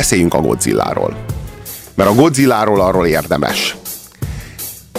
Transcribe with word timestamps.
Beszéljünk 0.00 0.34
a 0.34 0.40
Godzilláról. 0.40 1.24
Mert 1.94 2.10
a 2.10 2.14
Godzilláról 2.14 2.80
arról 2.80 3.06
érdemes. 3.06 3.76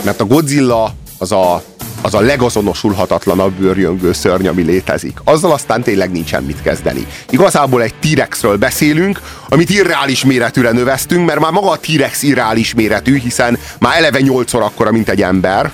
Mert 0.04 0.22
a 0.22 0.26
Godzilla 0.26 0.94
az 1.18 1.32
a, 1.32 1.64
az 2.02 2.14
a 2.14 2.20
legazonosulhatatlanabb 2.20 3.54
bőrjöngő 3.54 4.14
szörny, 4.14 4.48
ami 4.48 4.62
létezik. 4.62 5.18
Azzal 5.24 5.52
aztán 5.52 5.84
tényleg 5.84 6.12
nincsen 6.12 6.44
mit 6.44 6.62
kezdeni. 6.62 7.08
Igazából 7.30 7.82
egy 7.82 7.94
T-rexről 8.00 8.58
beszélünk, 8.58 9.22
amit 9.50 9.70
irreális 9.70 10.26
méretűre 10.26 10.72
növeztünk, 10.72 11.26
mert 11.26 11.40
már 11.40 11.52
maga 11.52 11.70
a 11.70 11.80
T-rex 11.80 12.24
irreális 12.24 12.74
méretű, 12.74 13.20
hiszen 13.20 13.60
már 13.80 13.98
eleve 13.98 14.20
nyolcszor 14.20 14.62
akkora, 14.62 14.92
mint 14.92 15.10
egy 15.10 15.22
ember, 15.22 15.72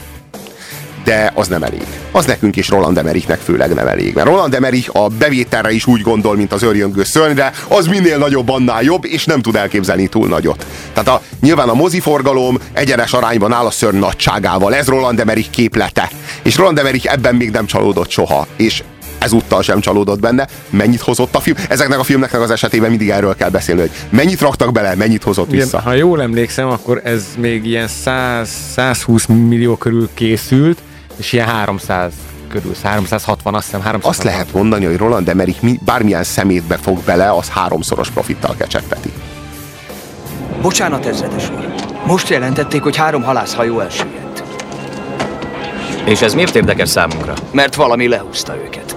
de 1.03 1.31
az 1.35 1.47
nem 1.47 1.63
elég. 1.63 1.81
Az 2.11 2.25
nekünk 2.25 2.55
is 2.55 2.69
Roland 2.69 2.97
Emmerichnek 2.97 3.39
főleg 3.39 3.73
nem 3.73 3.87
elég. 3.87 4.13
Mert 4.13 4.27
Roland 4.27 4.53
Emmerich 4.53 4.95
a 4.95 5.07
bevételre 5.07 5.71
is 5.71 5.85
úgy 5.85 6.01
gondol, 6.01 6.35
mint 6.35 6.53
az 6.53 6.63
örjöngő 6.63 7.03
szörnyre, 7.03 7.51
az 7.67 7.87
minél 7.87 8.17
nagyobb, 8.17 8.49
annál 8.49 8.83
jobb, 8.83 9.05
és 9.05 9.25
nem 9.25 9.41
tud 9.41 9.55
elképzelni 9.55 10.07
túl 10.07 10.27
nagyot. 10.27 10.65
Tehát 10.93 11.09
a, 11.09 11.21
nyilván 11.41 11.69
a 11.69 11.73
moziforgalom 11.73 12.57
egyenes 12.73 13.13
arányban 13.13 13.53
áll 13.53 13.65
a 13.65 13.71
szörny 13.71 13.97
nagyságával. 13.97 14.75
Ez 14.75 14.87
Roland 14.87 15.19
Emmerich 15.19 15.49
képlete. 15.49 16.09
És 16.43 16.55
Roland 16.55 16.79
Emmerich 16.79 17.11
ebben 17.11 17.35
még 17.35 17.51
nem 17.51 17.65
csalódott 17.65 18.09
soha. 18.09 18.47
És 18.55 18.83
ezúttal 19.21 19.61
sem 19.61 19.79
csalódott 19.79 20.19
benne. 20.19 20.47
Mennyit 20.69 21.01
hozott 21.01 21.35
a 21.35 21.39
film? 21.39 21.55
Ezeknek 21.69 21.99
a 21.99 22.03
filmeknek 22.03 22.41
az 22.41 22.51
esetében 22.51 22.89
mindig 22.89 23.09
erről 23.09 23.35
kell 23.35 23.49
beszélni, 23.49 23.81
hogy 23.81 23.91
mennyit 24.09 24.41
raktak 24.41 24.71
bele, 24.71 24.95
mennyit 24.95 25.23
hozott 25.23 25.49
vissza. 25.49 25.67
Igen, 25.67 25.81
ha 25.81 25.93
jól 25.93 26.21
emlékszem, 26.21 26.67
akkor 26.67 27.01
ez 27.03 27.25
még 27.37 27.65
ilyen 27.65 27.87
100, 27.87 28.49
120 28.73 29.25
millió 29.25 29.75
körül 29.75 30.09
készült, 30.13 30.81
és 31.21 31.33
ilyen 31.33 31.47
300 31.47 32.13
körül, 32.49 32.73
360, 32.83 33.53
azt 33.53 33.65
hiszem 33.65 33.81
360. 33.81 34.11
Azt 34.11 34.23
lehet 34.23 34.53
mondani, 34.53 34.85
hogy 34.85 34.97
Roland 34.97 35.29
Emmerich 35.29 35.63
mi, 35.63 35.79
bármilyen 35.85 36.23
szemétbe 36.23 36.77
fog 36.77 36.99
bele, 37.03 37.31
az 37.31 37.49
háromszoros 37.49 38.09
profittal 38.09 38.55
kecsegteti. 38.57 39.13
Bocsánat, 40.61 41.05
ezredes 41.05 41.49
úr. 41.49 41.73
Most 42.05 42.29
jelentették, 42.29 42.81
hogy 42.81 42.95
három 42.95 43.23
halászhajó 43.23 43.79
elsüllyedt. 43.79 44.43
És 46.05 46.21
ez 46.21 46.33
miért 46.33 46.55
érdekes 46.55 46.89
számunkra? 46.89 47.33
Mert 47.51 47.75
valami 47.75 48.07
lehúzta 48.07 48.55
őket. 48.55 48.95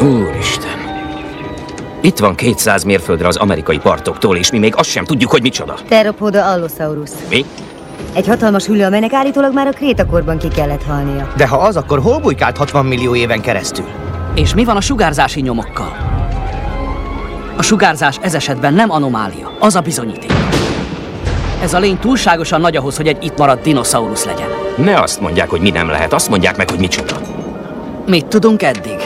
Úristen. 0.00 0.78
Itt 2.00 2.18
van 2.18 2.34
200 2.34 2.84
mérföldre 2.84 3.28
az 3.28 3.36
amerikai 3.36 3.78
partoktól, 3.78 4.36
és 4.36 4.50
mi 4.50 4.58
még 4.58 4.76
azt 4.76 4.90
sem 4.90 5.04
tudjuk, 5.04 5.30
hogy 5.30 5.42
micsoda. 5.42 5.78
Theropoda 5.88 6.50
allosaurus. 6.50 7.10
Mi? 7.28 7.44
Egy 8.12 8.26
hatalmas 8.26 8.66
hüllő, 8.66 8.84
amelynek 8.84 9.12
állítólag 9.12 9.54
már 9.54 9.66
a 9.66 9.70
krétakorban 9.70 10.38
ki 10.38 10.48
kellett 10.48 10.82
halnia. 10.82 11.32
De 11.36 11.46
ha 11.46 11.56
az, 11.56 11.76
akkor 11.76 12.00
hol 12.00 12.18
bujkált 12.18 12.56
60 12.56 12.86
millió 12.86 13.14
éven 13.14 13.40
keresztül? 13.40 13.84
És 14.34 14.54
mi 14.54 14.64
van 14.64 14.76
a 14.76 14.80
sugárzási 14.80 15.40
nyomokkal? 15.40 15.96
A 17.56 17.62
sugárzás 17.62 18.18
ez 18.22 18.34
esetben 18.34 18.74
nem 18.74 18.90
anomália, 18.90 19.52
az 19.58 19.74
a 19.74 19.80
bizonyíték. 19.80 20.32
Ez 21.62 21.74
a 21.74 21.78
lény 21.78 21.98
túlságosan 21.98 22.60
nagy 22.60 22.76
ahhoz, 22.76 22.96
hogy 22.96 23.06
egy 23.06 23.24
itt 23.24 23.38
maradt 23.38 23.62
dinoszaurusz 23.62 24.24
legyen. 24.24 24.48
Ne 24.76 25.00
azt 25.00 25.20
mondják, 25.20 25.50
hogy 25.50 25.60
mi 25.60 25.70
nem 25.70 25.88
lehet, 25.88 26.12
azt 26.12 26.28
mondják 26.28 26.56
meg, 26.56 26.70
hogy 26.70 26.78
micsoda. 26.78 27.16
Mit 28.06 28.26
tudunk 28.26 28.62
eddig? 28.62 28.96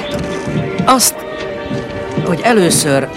Azt, 0.85 1.15
hogy 2.25 2.41
először 2.43 3.09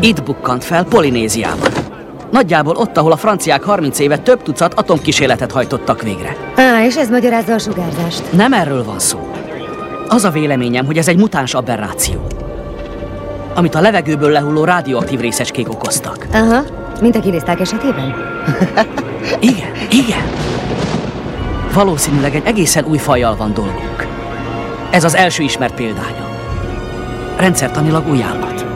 itt 0.00 0.22
bukkant 0.22 0.64
fel 0.64 0.84
Polinéziában. 0.84 1.77
Nagyjából 2.30 2.76
ott, 2.76 2.96
ahol 2.96 3.12
a 3.12 3.16
franciák 3.16 3.62
30 3.62 3.98
éve 3.98 4.18
több 4.18 4.42
tucat 4.42 4.74
atomkísérletet 4.74 5.52
hajtottak 5.52 6.02
végre. 6.02 6.36
Á, 6.56 6.84
és 6.84 6.96
ez 6.96 7.08
magyarázza 7.08 7.54
a 7.54 7.58
sugárzást. 7.58 8.32
Nem 8.32 8.52
erről 8.52 8.84
van 8.84 8.98
szó. 8.98 9.30
Az 10.08 10.24
a 10.24 10.30
véleményem, 10.30 10.86
hogy 10.86 10.98
ez 10.98 11.08
egy 11.08 11.16
mutáns 11.16 11.54
aberráció. 11.54 12.26
Amit 13.54 13.74
a 13.74 13.80
levegőből 13.80 14.30
lehulló 14.30 14.64
rádióaktív 14.64 15.20
részecskék 15.20 15.68
okoztak. 15.68 16.26
Aha, 16.32 16.62
mint 17.00 17.16
a 17.16 17.20
kiriszták 17.20 17.60
esetében? 17.60 18.14
Igen, 19.40 19.72
igen. 19.90 20.22
Valószínűleg 21.74 22.34
egy 22.34 22.46
egészen 22.46 22.84
új 22.84 22.98
fajjal 22.98 23.36
van 23.36 23.52
dolgunk. 23.54 24.06
Ez 24.90 25.04
az 25.04 25.14
első 25.14 25.42
ismert 25.42 25.74
példánya. 25.74 26.28
Rendszertanilag 27.36 28.08
új 28.08 28.22
állat. 28.22 28.67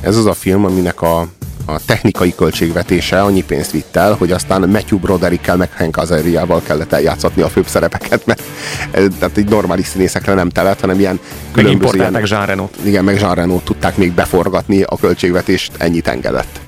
Ez 0.00 0.16
az 0.16 0.26
a 0.26 0.32
film, 0.32 0.64
aminek 0.64 1.02
a, 1.02 1.20
a 1.66 1.84
technikai 1.86 2.34
költségvetése 2.34 3.22
annyi 3.22 3.44
pénzt 3.44 3.70
vitt 3.70 3.96
el, 3.96 4.12
hogy 4.12 4.32
aztán 4.32 4.68
Matthew 4.68 4.98
Broderickkel 4.98 5.56
meg 5.56 5.72
Hank 5.76 5.96
Azariával 5.96 6.62
kellett 6.62 6.92
eljátszatni 6.92 7.42
a 7.42 7.48
főbb 7.48 7.66
szerepeket, 7.66 8.26
mert 8.26 8.42
tehát 8.90 9.36
egy 9.36 9.48
normális 9.48 9.86
színészekre 9.86 10.34
nem 10.34 10.48
telett, 10.48 10.80
hanem 10.80 10.98
ilyen 10.98 11.20
különböző... 11.52 11.98
Meg 11.98 12.10
ilyen, 12.10 12.24
Jean 12.26 12.46
Reno. 12.46 12.68
Igen, 12.82 13.04
meg 13.04 13.20
Jean 13.20 13.34
Reno 13.34 13.58
tudták 13.64 13.96
még 13.96 14.12
beforgatni, 14.12 14.82
a 14.82 14.96
költségvetést 14.96 15.72
ennyit 15.78 16.08
engedett. 16.08 16.60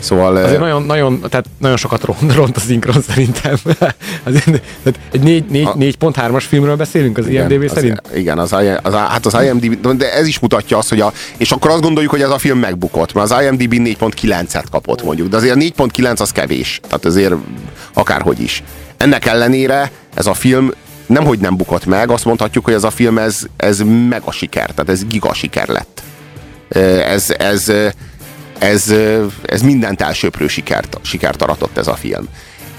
Szóval... 0.00 0.36
Azért 0.36 0.60
nagyon, 0.60 0.82
nagyon, 0.82 1.20
tehát 1.28 1.44
nagyon 1.58 1.76
sokat 1.76 2.04
ront, 2.04 2.34
ront 2.34 2.56
a 2.56 2.60
szinkron 2.60 3.02
szerintem. 3.02 3.56
Azért, 4.28 4.44
tehát 4.82 5.00
egy 5.12 5.44
4.3-as 5.52 6.44
filmről 6.48 6.76
beszélünk 6.76 7.18
az 7.18 7.26
igen, 7.26 7.50
IMDB 7.50 7.70
szerint? 7.70 8.00
Az, 8.04 8.16
igen, 8.16 8.38
az, 8.38 8.52
az, 8.82 8.94
hát 8.94 9.26
az 9.26 9.36
IMDb, 9.42 9.96
de 9.96 10.12
ez 10.12 10.26
is 10.26 10.38
mutatja 10.38 10.78
azt, 10.78 10.88
hogy 10.88 11.00
a, 11.00 11.12
és 11.36 11.50
akkor 11.50 11.70
azt 11.70 11.82
gondoljuk, 11.82 12.12
hogy 12.12 12.22
ez 12.22 12.30
a 12.30 12.38
film 12.38 12.58
megbukott, 12.58 13.12
mert 13.12 13.30
az 13.30 13.42
IMDb 13.42 13.74
4.9-et 13.74 14.64
kapott 14.70 15.02
mondjuk, 15.02 15.28
de 15.28 15.36
azért 15.36 15.56
a 15.56 15.58
4.9 15.58 16.20
az 16.20 16.30
kevés, 16.30 16.80
tehát 16.82 17.04
azért 17.04 17.34
akárhogy 17.94 18.40
is. 18.40 18.62
Ennek 18.96 19.26
ellenére 19.26 19.90
ez 20.14 20.26
a 20.26 20.34
film 20.34 20.70
nem, 21.06 21.24
hogy 21.24 21.38
nem 21.38 21.56
bukott 21.56 21.86
meg, 21.86 22.10
azt 22.10 22.24
mondhatjuk, 22.24 22.64
hogy 22.64 22.74
ez 22.74 22.84
a 22.84 22.90
film 22.90 23.18
ez, 23.18 23.42
ez 23.56 23.82
mega 24.08 24.32
siker, 24.32 24.70
tehát 24.70 24.88
ez 24.88 25.04
giga 25.04 25.34
siker 25.34 25.68
lett. 25.68 26.02
Ez, 27.04 27.30
ez, 27.38 27.72
ez, 28.60 28.94
ez 29.42 29.62
mindent 29.62 30.00
elsőprő 30.00 30.48
sikert, 30.48 30.98
sikert 31.02 31.42
aratott 31.42 31.76
ez 31.76 31.86
a 31.86 31.94
film. 31.94 32.28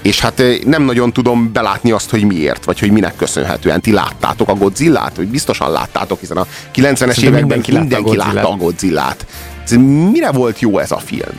És 0.02 0.20
hát 0.20 0.42
nem 0.64 0.82
nagyon 0.82 1.12
tudom 1.12 1.52
belátni 1.52 1.90
azt, 1.90 2.10
hogy 2.10 2.24
miért, 2.24 2.64
vagy 2.64 2.78
hogy 2.78 2.90
minek 2.90 3.16
köszönhetően. 3.16 3.80
Ti 3.80 3.92
láttátok 3.92 4.48
a 4.48 4.54
Godzillát? 4.54 5.16
Hogy 5.16 5.26
biztosan 5.26 5.70
láttátok, 5.70 6.20
hiszen 6.20 6.36
a 6.36 6.46
90-es 6.74 7.18
években 7.18 7.40
mindenki, 7.40 7.72
mindenki 7.72 8.16
látta, 8.16 8.50
a 8.50 8.56
Godzillát. 8.56 9.26
Ez, 9.64 9.70
mire 10.10 10.30
volt 10.30 10.60
jó 10.60 10.78
ez 10.78 10.90
a 10.90 10.98
film? 10.98 11.36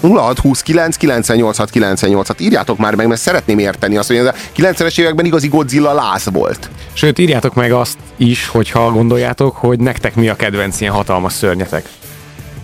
0629 0.00 0.96
986 0.96 1.70
986 1.70 2.40
írjátok 2.40 2.78
már 2.78 2.94
meg, 2.94 3.06
mert 3.06 3.20
szeretném 3.20 3.58
érteni 3.58 3.96
azt, 3.96 4.08
hogy 4.08 4.16
a 4.16 4.34
90-es 4.56 4.98
években 5.00 5.24
igazi 5.24 5.48
Godzilla 5.48 5.92
láz 5.92 6.28
volt. 6.32 6.70
Sőt, 6.92 7.18
írjátok 7.18 7.54
meg 7.54 7.72
azt 7.72 7.98
is, 8.16 8.46
hogyha 8.46 8.90
gondoljátok, 8.90 9.56
hogy 9.56 9.78
nektek 9.78 10.14
mi 10.14 10.28
a 10.28 10.36
kedvenc 10.36 10.80
ilyen 10.80 10.92
hatalmas 10.92 11.32
szörnyetek 11.32 11.88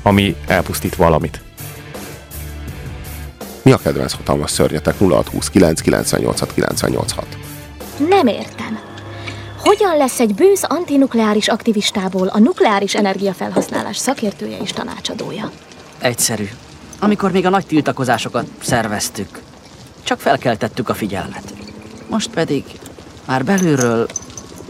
ami 0.02 0.36
elpusztít 0.46 0.96
valamit. 0.96 1.40
Mi 3.62 3.72
a 3.72 3.76
kedvenc 3.76 4.12
hatalmas 4.12 4.50
szörnyetek 4.50 4.98
0629 4.98 5.80
986 5.80 6.52
986? 6.54 7.26
Nem 8.08 8.26
értem. 8.26 8.78
Hogyan 9.58 9.96
lesz 9.96 10.20
egy 10.20 10.34
bősz 10.34 10.62
antinukleáris 10.68 11.48
aktivistából 11.48 12.26
a 12.26 12.38
nukleáris 12.38 12.94
energiafelhasználás 12.94 13.96
szakértője 13.96 14.58
és 14.58 14.72
tanácsadója? 14.72 15.50
Egyszerű. 15.98 16.48
Amikor 16.98 17.32
még 17.32 17.46
a 17.46 17.50
nagy 17.50 17.66
tiltakozásokat 17.66 18.46
szerveztük, 18.62 19.41
csak 20.02 20.20
felkeltettük 20.20 20.88
a 20.88 20.94
figyelmet. 20.94 21.54
Most 22.08 22.30
pedig 22.30 22.64
már 23.26 23.44
belülről 23.44 24.06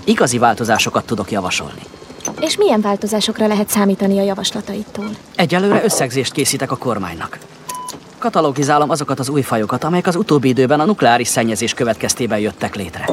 igazi 0.04 0.38
változásokat 0.38 1.06
tudok 1.06 1.30
javasolni. 1.30 1.82
És 2.42 2.56
milyen 2.56 2.80
változásokra 2.80 3.46
lehet 3.46 3.68
számítani 3.68 4.18
a 4.18 4.22
javaslataitól? 4.22 5.08
Egyelőre 5.36 5.84
összegzést 5.84 6.32
készítek 6.32 6.70
a 6.70 6.76
kormánynak. 6.76 7.38
Katalogizálom 8.18 8.90
azokat 8.90 9.18
az 9.18 9.28
új 9.28 9.42
fajokat, 9.42 9.84
amelyek 9.84 10.06
az 10.06 10.16
utóbbi 10.16 10.48
időben 10.48 10.80
a 10.80 10.84
nukleáris 10.84 11.28
szennyezés 11.28 11.74
következtében 11.74 12.38
jöttek 12.38 12.74
létre. 12.74 13.08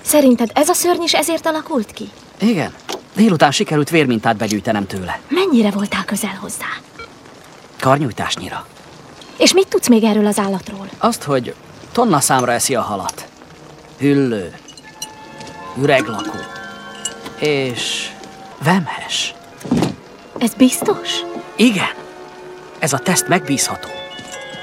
Szerinted 0.00 0.50
ez 0.54 0.68
a 0.68 0.72
szörny 0.72 1.02
is 1.02 1.14
ezért 1.14 1.46
alakult 1.46 1.92
ki? 1.92 2.10
Igen. 2.40 2.72
Délután 3.16 3.50
sikerült 3.50 3.90
vérmintát 3.90 4.36
begyűjtenem 4.36 4.86
tőle. 4.86 5.20
Mennyire 5.28 5.70
voltál 5.70 6.04
közel 6.04 6.38
hozzá? 6.40 6.66
Karnyújtásnyira. 7.80 8.66
És 9.38 9.52
mit 9.52 9.68
tudsz 9.68 9.88
még 9.88 10.04
erről 10.04 10.26
az 10.26 10.38
állatról? 10.38 10.88
Azt, 10.98 11.22
hogy 11.22 11.54
tonna 11.92 12.20
számra 12.20 12.52
eszi 12.52 12.74
a 12.74 12.80
halat. 12.80 13.26
Hüllő. 13.98 14.52
Üreglakó. 15.80 16.38
És 17.38 18.11
Vemhes. 18.64 19.34
Ez 20.38 20.54
biztos? 20.54 21.08
Igen. 21.56 21.90
Ez 22.78 22.92
a 22.92 22.98
teszt 22.98 23.28
megbízható. 23.28 23.88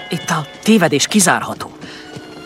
Itt 0.10 0.30
a 0.30 0.46
tévedés 0.64 1.08
kizárható. 1.08 1.72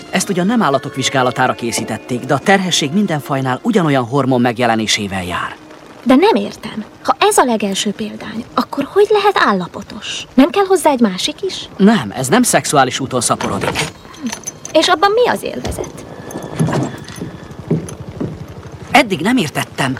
Ezt 0.09 0.29
ugyan 0.29 0.45
nem 0.45 0.61
állatok 0.61 0.95
vizsgálatára 0.95 1.53
készítették, 1.53 2.19
de 2.19 2.33
a 2.33 2.39
terhesség 2.39 2.91
minden 2.91 3.19
fajnál 3.19 3.59
ugyanolyan 3.61 4.05
hormon 4.05 4.41
megjelenésével 4.41 5.23
jár. 5.23 5.55
De 6.03 6.15
nem 6.15 6.35
értem. 6.35 6.83
Ha 7.03 7.15
ez 7.19 7.37
a 7.37 7.43
legelső 7.43 7.91
példány, 7.91 8.45
akkor 8.53 8.87
hogy 8.93 9.07
lehet 9.09 9.37
állapotos? 9.47 10.27
Nem 10.33 10.49
kell 10.49 10.65
hozzá 10.65 10.89
egy 10.91 10.99
másik 10.99 11.41
is? 11.41 11.69
Nem, 11.77 12.11
ez 12.15 12.27
nem 12.27 12.43
szexuális 12.43 12.99
úton 12.99 13.21
szaporodik. 13.21 13.79
És 14.71 14.87
abban 14.87 15.11
mi 15.11 15.29
az 15.29 15.43
élvezet? 15.43 16.05
Eddig 18.91 19.19
nem 19.19 19.37
értettem, 19.37 19.97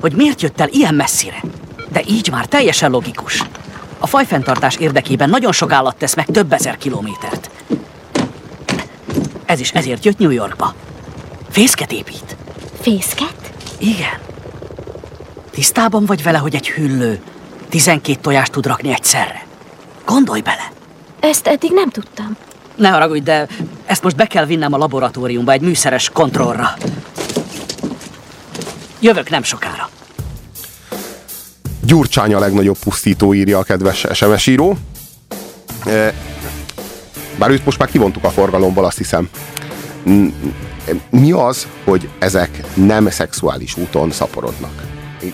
hogy 0.00 0.12
miért 0.12 0.42
jött 0.42 0.60
el 0.60 0.68
ilyen 0.68 0.94
messzire. 0.94 1.42
De 1.88 2.02
így 2.08 2.30
már 2.30 2.46
teljesen 2.46 2.90
logikus. 2.90 3.44
A 3.98 4.06
fajfenntartás 4.06 4.76
érdekében 4.76 5.30
nagyon 5.30 5.52
sok 5.52 5.72
állat 5.72 5.96
tesz 5.96 6.14
meg 6.14 6.26
több 6.26 6.52
ezer 6.52 6.76
kilométert. 6.76 7.50
Ez 9.44 9.60
is 9.60 9.70
ezért 9.72 10.04
jött 10.04 10.18
New 10.18 10.30
Yorkba. 10.30 10.74
Fészket 11.50 11.92
épít. 11.92 12.36
Fészket? 12.80 13.52
Igen. 13.78 14.18
Tisztában 15.50 16.04
vagy 16.04 16.22
vele, 16.22 16.38
hogy 16.38 16.54
egy 16.54 16.68
hüllő 16.68 17.20
12 17.68 18.18
tojást 18.20 18.52
tud 18.52 18.66
rakni 18.66 18.92
egyszerre? 18.92 19.46
Gondolj 20.04 20.40
bele! 20.40 20.72
Ezt 21.20 21.46
eddig 21.46 21.70
nem 21.72 21.90
tudtam. 21.90 22.36
Ne 22.74 22.88
haragudj, 22.88 23.22
de 23.22 23.46
ezt 23.86 24.02
most 24.02 24.16
be 24.16 24.26
kell 24.26 24.44
vinnem 24.44 24.72
a 24.72 24.76
laboratóriumba 24.76 25.52
egy 25.52 25.60
műszeres 25.60 26.10
kontrollra. 26.12 26.74
Jövök 29.00 29.30
nem 29.30 29.42
sokára. 29.42 29.89
Gyurcsány 31.90 32.34
a 32.34 32.38
legnagyobb 32.38 32.78
pusztító, 32.78 33.34
írja 33.34 33.58
a 33.58 33.62
kedves 33.62 34.06
SMS 34.12 34.46
író. 34.46 34.76
E, 35.86 36.14
Bár 37.38 37.50
őt 37.50 37.64
most 37.64 37.78
már 37.78 37.88
kivontuk 37.88 38.24
a 38.24 38.30
forgalomból, 38.30 38.84
azt 38.84 38.96
hiszem. 38.96 39.28
Mi 41.10 41.32
az, 41.32 41.66
hogy 41.84 42.08
ezek 42.18 42.62
nem 42.74 43.10
szexuális 43.10 43.76
úton 43.76 44.10
szaporodnak? 44.10 44.82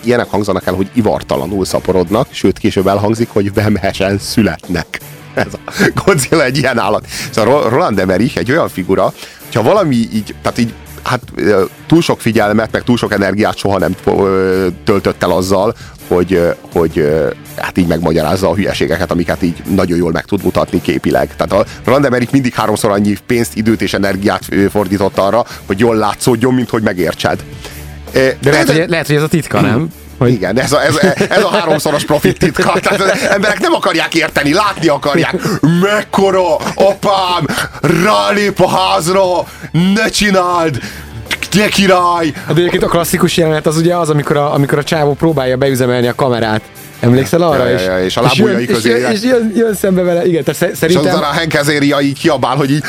Ilyenek 0.03 0.29
hangzanak 0.29 0.65
el, 0.65 0.73
hogy 0.73 0.89
ivartalanul 0.93 1.65
szaporodnak, 1.65 2.27
sőt 2.31 2.57
később 2.57 2.87
elhangzik, 2.87 3.29
hogy 3.29 3.53
vemhesen 3.53 4.19
születnek. 4.19 4.99
Ez 5.33 5.53
a 5.53 5.91
Godzilla 6.05 6.43
egy 6.43 6.57
ilyen 6.57 6.79
állat. 6.79 7.07
Szóval 7.31 7.69
Roland 7.69 7.99
Emmerich 7.99 8.37
egy 8.37 8.51
olyan 8.51 8.69
figura, 8.69 9.13
hogyha 9.43 9.61
valami 9.61 9.95
így, 9.95 10.35
tehát 10.41 10.57
így 10.57 10.73
hát 11.03 11.21
ö, 11.35 11.63
túl 11.87 12.01
sok 12.01 12.21
figyelmet, 12.21 12.71
meg 12.71 12.83
túl 12.83 12.97
sok 12.97 13.13
energiát 13.13 13.57
soha 13.57 13.77
nem 13.77 13.95
töltött 14.83 15.23
el 15.23 15.31
azzal, 15.31 15.75
hogy, 16.07 16.41
hogy 16.73 17.07
hát 17.57 17.77
így 17.77 17.87
megmagyarázza 17.87 18.49
a 18.49 18.55
hülyeségeket, 18.55 19.11
amiket 19.11 19.43
így 19.43 19.61
nagyon 19.75 19.97
jól 19.97 20.11
meg 20.11 20.25
tud 20.25 20.43
mutatni 20.43 20.81
képileg. 20.81 21.35
Tehát 21.35 21.51
a 21.51 21.71
Roland 21.83 22.05
Emmerich 22.05 22.31
mindig 22.31 22.53
háromszor 22.53 22.91
annyi 22.91 23.15
pénzt, 23.25 23.55
időt 23.55 23.81
és 23.81 23.93
energiát 23.93 24.43
fordított 24.69 25.17
arra, 25.17 25.45
hogy 25.65 25.79
jól 25.79 25.95
látszódjon, 25.95 26.53
mint 26.53 26.69
hogy 26.69 26.81
megértsed. 26.81 27.43
De 28.13 28.35
lehet, 28.41 28.71
hogy, 28.71 28.89
lehet, 28.89 29.07
hogy 29.07 29.15
ez 29.15 29.21
a 29.21 29.27
titka, 29.27 29.61
nem? 29.61 29.89
hogy... 30.17 30.31
Igen, 30.31 30.59
ez 30.59 30.71
a, 30.71 30.83
ez, 30.83 30.95
ez 31.29 31.43
a 31.43 31.49
háromszoros 31.49 32.03
profit 32.03 32.37
titka. 32.37 32.79
Tehát 32.79 33.01
az 33.01 33.27
emberek 33.29 33.59
nem 33.59 33.73
akarják 33.73 34.13
érteni, 34.13 34.53
látni 34.53 34.87
akarják. 34.87 35.35
Mekkora, 35.81 36.55
apám, 36.75 37.45
rálép 38.03 38.59
a 38.59 38.69
házra, 38.69 39.23
ne 39.71 40.09
csináld, 40.09 40.79
te 41.57 41.67
király! 41.67 42.31
De 42.47 42.53
egyébként 42.53 42.83
a 42.83 42.87
klasszikus 42.87 43.37
jelenet 43.37 43.65
az 43.65 43.77
ugye 43.77 43.95
az, 43.95 44.09
amikor 44.09 44.37
a, 44.37 44.53
amikor 44.53 44.77
a 44.77 44.83
csávó 44.83 45.13
próbálja 45.13 45.57
beüzemelni 45.57 46.07
a 46.07 46.15
kamerát. 46.15 46.61
Emlékszel 46.99 47.41
arra? 47.41 47.67
Ja, 47.67 47.79
ja, 47.79 47.91
ja, 47.91 48.03
és 48.03 48.17
a 48.17 48.21
lábujjai 48.21 48.61
és 48.61 48.67
közé 48.73 48.89
jön, 48.89 48.97
és, 48.97 49.03
jön, 49.05 49.11
és 49.11 49.21
jön, 49.23 49.51
jön 49.55 49.73
szembe 49.73 50.01
vele, 50.01 50.25
igen, 50.25 50.43
tehát 50.43 50.59
sze- 50.59 50.71
És 50.71 50.77
szerintem... 50.77 51.05
aztán 51.05 51.23
a 51.23 51.33
Henkezéria 51.33 51.99
így 51.99 52.19
kiabál, 52.19 52.55
hogy 52.55 52.71
így 52.71 52.83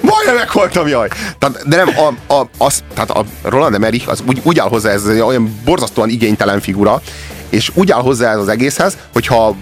Majdnem 0.00 0.34
meghaltam, 0.34 0.88
jaj! 0.88 1.08
Tehát, 1.38 1.68
de 1.68 1.76
nem, 1.76 1.88
a, 1.88 2.34
a, 2.34 2.48
az, 2.58 2.82
tehát 2.94 3.10
a 3.10 3.24
Roland 3.42 3.74
Emmerich 3.74 4.08
az 4.08 4.22
úgy, 4.28 4.40
úgy 4.42 4.58
áll 4.58 4.68
hozzá, 4.68 4.90
ez 4.90 5.06
olyan 5.06 5.60
borzasztóan 5.64 6.08
igénytelen 6.08 6.60
figura, 6.60 7.02
és 7.54 7.70
úgy 7.74 7.90
áll 7.90 8.00
hozzá 8.00 8.32
ez 8.32 8.38
az 8.38 8.48
egészhez, 8.48 8.96
hogyha 9.12 9.56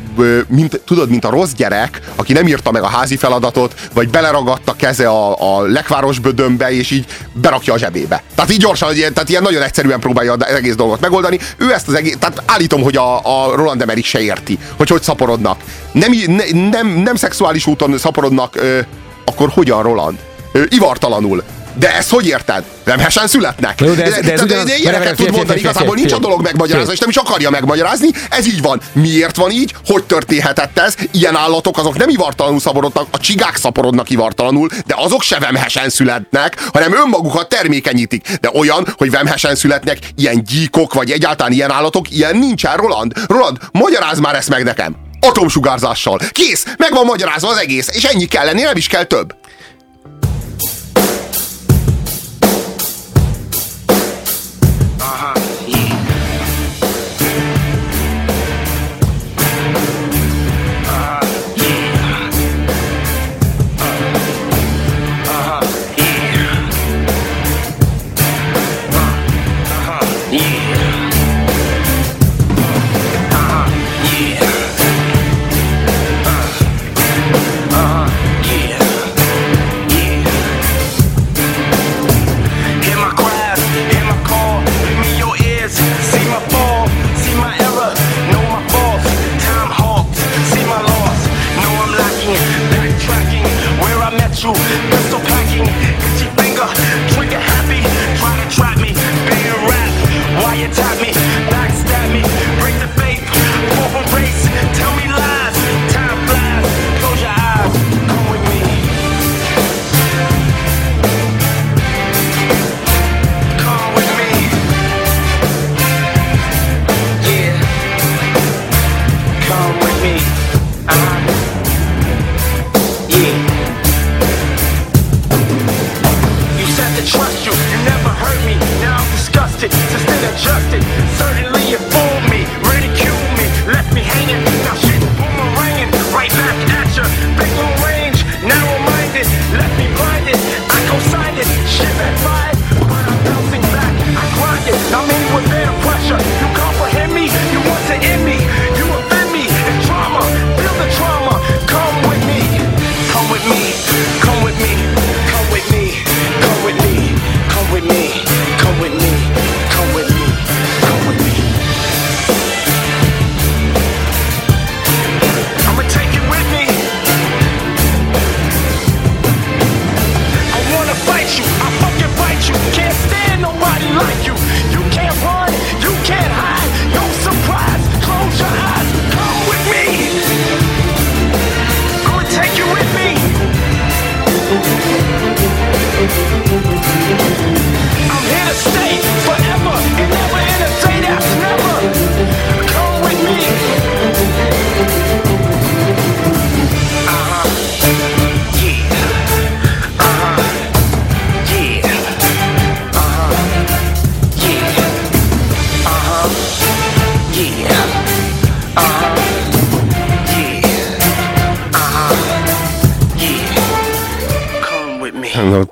mint, 0.49 0.81
tudod, 0.87 1.09
mint 1.09 1.25
a 1.25 1.31
rossz 1.31 1.53
gyerek, 1.53 2.01
aki 2.17 2.33
nem 2.33 2.47
írta 2.47 2.71
meg 2.71 2.83
a 2.83 2.87
házi 2.87 3.17
feladatot, 3.17 3.75
vagy 3.93 4.09
beleragadt 4.09 4.69
a 4.69 4.77
keze 4.77 5.09
a, 5.09 5.57
a 5.57 5.63
lekváros 5.63 6.19
bödönbe, 6.19 6.73
és 6.73 6.91
így 6.91 7.07
berakja 7.33 7.73
a 7.73 7.79
zsebébe. 7.79 8.23
Tehát 8.35 8.51
így 8.51 8.59
gyorsan, 8.59 8.95
tehát 8.95 9.29
ilyen 9.29 9.43
nagyon 9.43 9.63
egyszerűen 9.63 10.01
próbálja 10.01 10.33
az 10.33 10.47
egész 10.47 10.75
dolgot 10.75 11.01
megoldani. 11.01 11.39
Ő 11.57 11.73
ezt 11.73 11.89
az 11.89 11.95
egész, 11.95 12.17
tehát 12.19 12.43
állítom, 12.47 12.83
hogy 12.83 12.97
a, 12.97 13.17
a 13.17 13.55
Roland 13.55 13.83
Emmerich 13.83 14.09
se 14.09 14.21
érti, 14.21 14.59
hogy 14.77 14.89
hogy 14.89 15.03
szaporodnak. 15.03 15.61
Nem, 15.93 16.11
ne, 16.27 16.69
nem, 16.71 16.89
nem 16.89 17.15
szexuális 17.15 17.67
úton 17.67 17.99
szaporodnak, 17.99 18.57
ö, 18.57 18.79
akkor 19.25 19.49
hogyan 19.49 19.83
Roland? 19.83 20.19
Ö, 20.53 20.63
ivartalanul. 20.69 21.43
De 21.75 21.95
ezt 21.95 22.11
hogy 22.11 22.27
érted? 22.27 22.65
Remhesen 22.85 23.27
születnek. 23.27 23.81
Jó, 23.81 23.93
de 23.93 24.03
ez- 24.05 24.21
de 24.21 24.33
ez 24.33 24.45
de 24.45 24.77
ilyeneket 24.77 25.05
várj, 25.05 25.15
tud 25.25 25.37
mondani, 25.37 25.59
igazából 25.59 25.95
nincs 25.95 26.13
a 26.13 26.19
dolog 26.19 26.43
megmagyarázni, 26.43 26.93
és 26.93 26.99
nem 26.99 27.09
is 27.09 27.17
akarja 27.17 27.51
megmagyarázni. 27.51 28.09
Ez 28.31 28.47
így 28.47 28.63
van. 28.63 28.81
Miért 28.93 29.37
van 29.37 29.51
így? 29.51 29.75
Hogy 29.87 30.05
történhetett 30.05 30.79
ez? 30.79 30.95
Ilyen 31.11 31.37
állatok 31.37 31.79
azok 31.79 31.97
nem 31.97 32.09
ivartalanul 32.09 32.61
szaporodnak, 32.61 33.07
a 33.11 33.19
csigák 33.19 33.57
szaporodnak 33.57 34.11
ivartalanul, 34.11 34.69
de 34.87 34.95
azok 34.99 35.23
se 35.23 35.39
vemhesen 35.39 35.89
születnek, 35.89 36.65
hanem 36.73 36.95
önmagukat 36.95 37.49
termékenyítik. 37.49 38.29
De 38.41 38.51
olyan, 38.55 38.95
hogy 38.97 39.11
vemhesen 39.11 39.55
születnek 39.55 39.99
ilyen 40.17 40.45
gyíkok, 40.45 40.95
vagy 40.95 41.11
egyáltalán 41.11 41.53
ilyen 41.53 41.71
állatok, 41.71 42.11
ilyen 42.11 42.37
nincsen, 42.37 42.77
Roland. 42.77 43.13
Roland, 43.27 43.57
magyarázd 43.73 44.21
már 44.21 44.35
ezt 44.35 44.49
meg 44.49 44.65
nekem. 44.65 44.97
Atomsugárzással. 45.21 46.19
Kész, 46.31 46.65
meg 46.77 46.93
van 46.93 47.05
magyarázva 47.05 47.49
az 47.49 47.57
egész, 47.59 47.89
és 47.93 48.05
ennyi 48.05 48.25
kell 48.25 48.45
lenni, 48.45 48.63
nem 48.63 48.77
is 48.77 48.87
kell 48.87 49.05
több. 49.05 49.35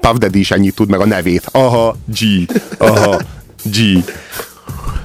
Puff 0.00 0.16
Daddy 0.16 0.38
is 0.38 0.50
ennyit 0.50 0.74
tud 0.74 0.88
meg 0.88 1.00
a 1.00 1.06
nevét. 1.06 1.46
Aha, 1.52 1.96
G. 2.04 2.50
Aha, 2.78 3.20
G. 3.64 3.78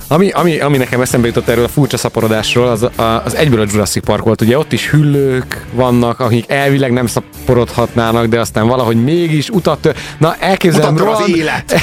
Ami, 0.08 0.30
ami, 0.30 0.60
ami 0.60 0.78
nekem 0.78 1.02
eszembe 1.02 1.28
jutott 1.28 1.48
erről 1.48 1.64
a 1.64 1.68
furcsa 1.68 1.98
szaporodásról, 1.98 2.68
az, 2.68 2.88
az 3.24 3.36
egyből 3.36 3.60
a 3.60 3.66
Jurassic 3.72 4.06
Park 4.06 4.24
volt. 4.24 4.42
Ugye 4.42 4.58
ott 4.58 4.72
is 4.72 4.90
hüllők 4.90 5.66
vannak, 5.74 6.20
akik 6.20 6.50
elvileg 6.50 6.92
nem 6.92 7.08
szaporodhatnának, 7.08 8.26
de 8.26 8.40
aztán 8.40 8.68
valahogy 8.68 9.04
mégis 9.04 9.50
utat. 9.50 9.96
Na, 10.18 10.36
elképzelem 10.40 10.96
tör 10.96 11.08
az 11.08 11.14
Roland... 11.18 11.36
élet. 11.36 11.72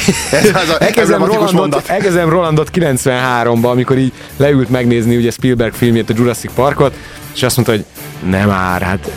Ez 0.96 1.10
az 1.10 1.10
a 1.10 1.16
Rolandot, 1.16 1.52
mondat. 1.52 1.88
elkezdem 1.88 2.28
Rolandot 2.28 2.70
93-ban, 2.74 3.70
amikor 3.70 3.98
így 3.98 4.12
leült 4.36 4.70
megnézni 4.70 5.16
ugye 5.16 5.30
Spielberg 5.30 5.72
filmjét, 5.72 6.10
a 6.10 6.14
Jurassic 6.16 6.52
Parkot, 6.54 6.94
és 7.34 7.42
azt 7.42 7.56
mondta, 7.56 7.74
hogy 7.74 7.84
nem 8.30 8.48
már, 8.48 8.82
hát 8.82 9.10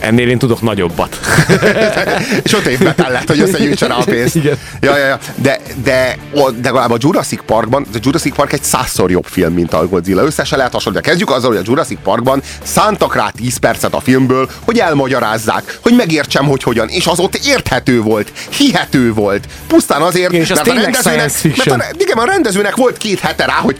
ennél 0.00 0.28
én 0.28 0.38
tudok 0.38 0.62
nagyobbat. 0.62 1.18
És 2.44 2.52
öt 2.52 2.66
évben 2.66 2.94
tellett, 2.94 3.28
hogy 3.28 3.40
összegyűjtse 3.40 3.86
rá 3.86 3.94
a 3.94 4.04
pénzt. 4.04 4.34
Igen. 4.34 4.58
Ja, 4.80 4.96
ja, 4.96 5.06
ja. 5.06 5.18
De, 5.34 5.60
de, 5.82 6.16
o- 6.34 6.50
de 6.60 6.68
legalább 6.68 6.90
a 6.90 6.96
Jurassic 6.98 7.40
Parkban, 7.46 7.86
a 7.94 7.98
Jurassic 8.00 8.34
Park 8.34 8.52
egy 8.52 8.62
százszor 8.62 9.10
jobb 9.10 9.26
film, 9.26 9.52
mint 9.54 9.72
a 9.72 9.88
Godzilla. 9.88 10.22
Összesen 10.22 10.58
lehet 10.58 10.72
hasonlítani. 10.72 11.08
Kezdjük 11.10 11.30
azzal, 11.36 11.50
hogy 11.50 11.58
a 11.58 11.62
Jurassic 11.64 11.98
Parkban 12.02 12.42
szántak 12.62 13.14
rá 13.14 13.30
10 13.36 13.56
percet 13.56 13.94
a 13.94 14.00
filmből, 14.00 14.50
hogy 14.64 14.78
elmagyarázzák, 14.78 15.78
hogy 15.82 15.94
megértsem, 15.94 16.44
hogy 16.44 16.62
hogyan. 16.62 16.88
És 16.88 17.06
az 17.06 17.18
ott 17.18 17.34
érthető 17.34 18.00
volt, 18.00 18.32
hihető 18.56 19.12
volt. 19.12 19.44
Pusztán 19.66 20.02
azért, 20.02 20.30
Igen, 20.30 20.42
és 20.42 20.50
az 20.50 20.56
mert 20.56 20.68
a 20.68 20.72
tényleg 20.72 20.94
rendezőnek, 21.04 21.56
mert 21.66 21.82
a, 21.82 21.84
igen, 21.98 22.18
a 22.18 22.24
rendezőnek 22.24 22.76
volt 22.76 22.96
két 22.96 23.20
hete 23.20 23.44
rá, 23.44 23.54
hogy 23.54 23.76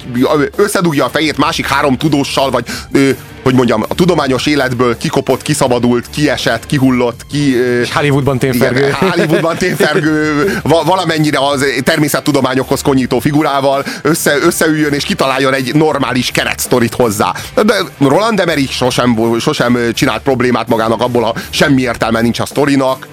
összedugja 0.56 1.04
a 1.04 1.08
fejét 1.08 1.36
másik 1.36 1.66
három 1.66 1.96
tudóssal, 1.96 2.50
vagy 2.50 2.64
ö, 2.92 3.10
hogy 3.50 3.58
mondjam, 3.58 3.84
a 3.88 3.94
tudományos 3.94 4.46
életből 4.46 4.96
kikopott, 4.96 5.42
kiszabadult, 5.42 6.10
kiesett, 6.10 6.66
kihullott, 6.66 7.26
ki... 7.30 7.56
És 7.80 7.92
Hollywoodban 7.92 8.38
tényfergő. 8.38 8.78
igen, 8.78 8.92
Hollywoodban 8.92 9.56
tényfergő, 9.56 10.44
va- 10.62 10.84
valamennyire 10.84 11.38
az 11.38 11.64
természettudományokhoz 11.84 12.82
konyító 12.82 13.18
figurával 13.18 13.84
össze, 14.02 14.36
összeüljön 14.42 14.92
és 14.92 15.04
kitaláljon 15.04 15.54
egy 15.54 15.74
normális 15.74 16.30
keretsztorit 16.30 16.94
hozzá. 16.94 17.32
De 17.64 17.74
Roland 17.98 18.40
Emmerich 18.40 18.72
sosem, 18.72 19.38
sosem 19.40 19.78
csinált 19.94 20.22
problémát 20.22 20.68
magának 20.68 21.00
abból, 21.00 21.22
ha 21.22 21.34
semmi 21.50 21.82
értelme 21.82 22.20
nincs 22.20 22.40
a 22.40 22.46
sztorinak. 22.46 23.06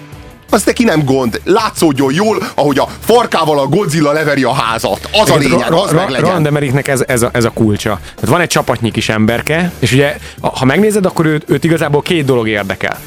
Az 0.50 0.64
neki 0.64 0.84
nem 0.84 1.04
gond. 1.04 1.40
Látszódjon 1.44 2.14
jól, 2.14 2.42
ahogy 2.54 2.78
a 2.78 2.88
farkával 3.00 3.58
a 3.58 3.66
Godzilla 3.66 4.12
leveri 4.12 4.42
a 4.42 4.52
házat. 4.52 5.08
Az 5.12 5.30
a 5.30 5.36
lényeg, 5.36 5.72
az 5.72 5.92
meg 5.92 6.08
legyen. 6.08 6.26
Roland 6.26 6.46
Emmerichnek 6.46 6.88
ez, 6.88 7.04
ez, 7.06 7.22
a, 7.22 7.30
ez 7.32 7.44
a 7.44 7.50
kulcsa. 7.50 8.00
Tehát 8.14 8.30
van 8.30 8.40
egy 8.40 8.48
csapatnyi 8.48 8.90
kis 8.90 9.08
emberke, 9.08 9.72
és 9.78 9.92
ugye, 9.92 10.16
ha 10.40 10.64
megnézed, 10.64 11.06
akkor 11.06 11.26
őt, 11.26 11.44
őt 11.46 11.64
igazából 11.64 12.02
két 12.02 12.24
dolog 12.24 12.48
érdekel. 12.48 12.98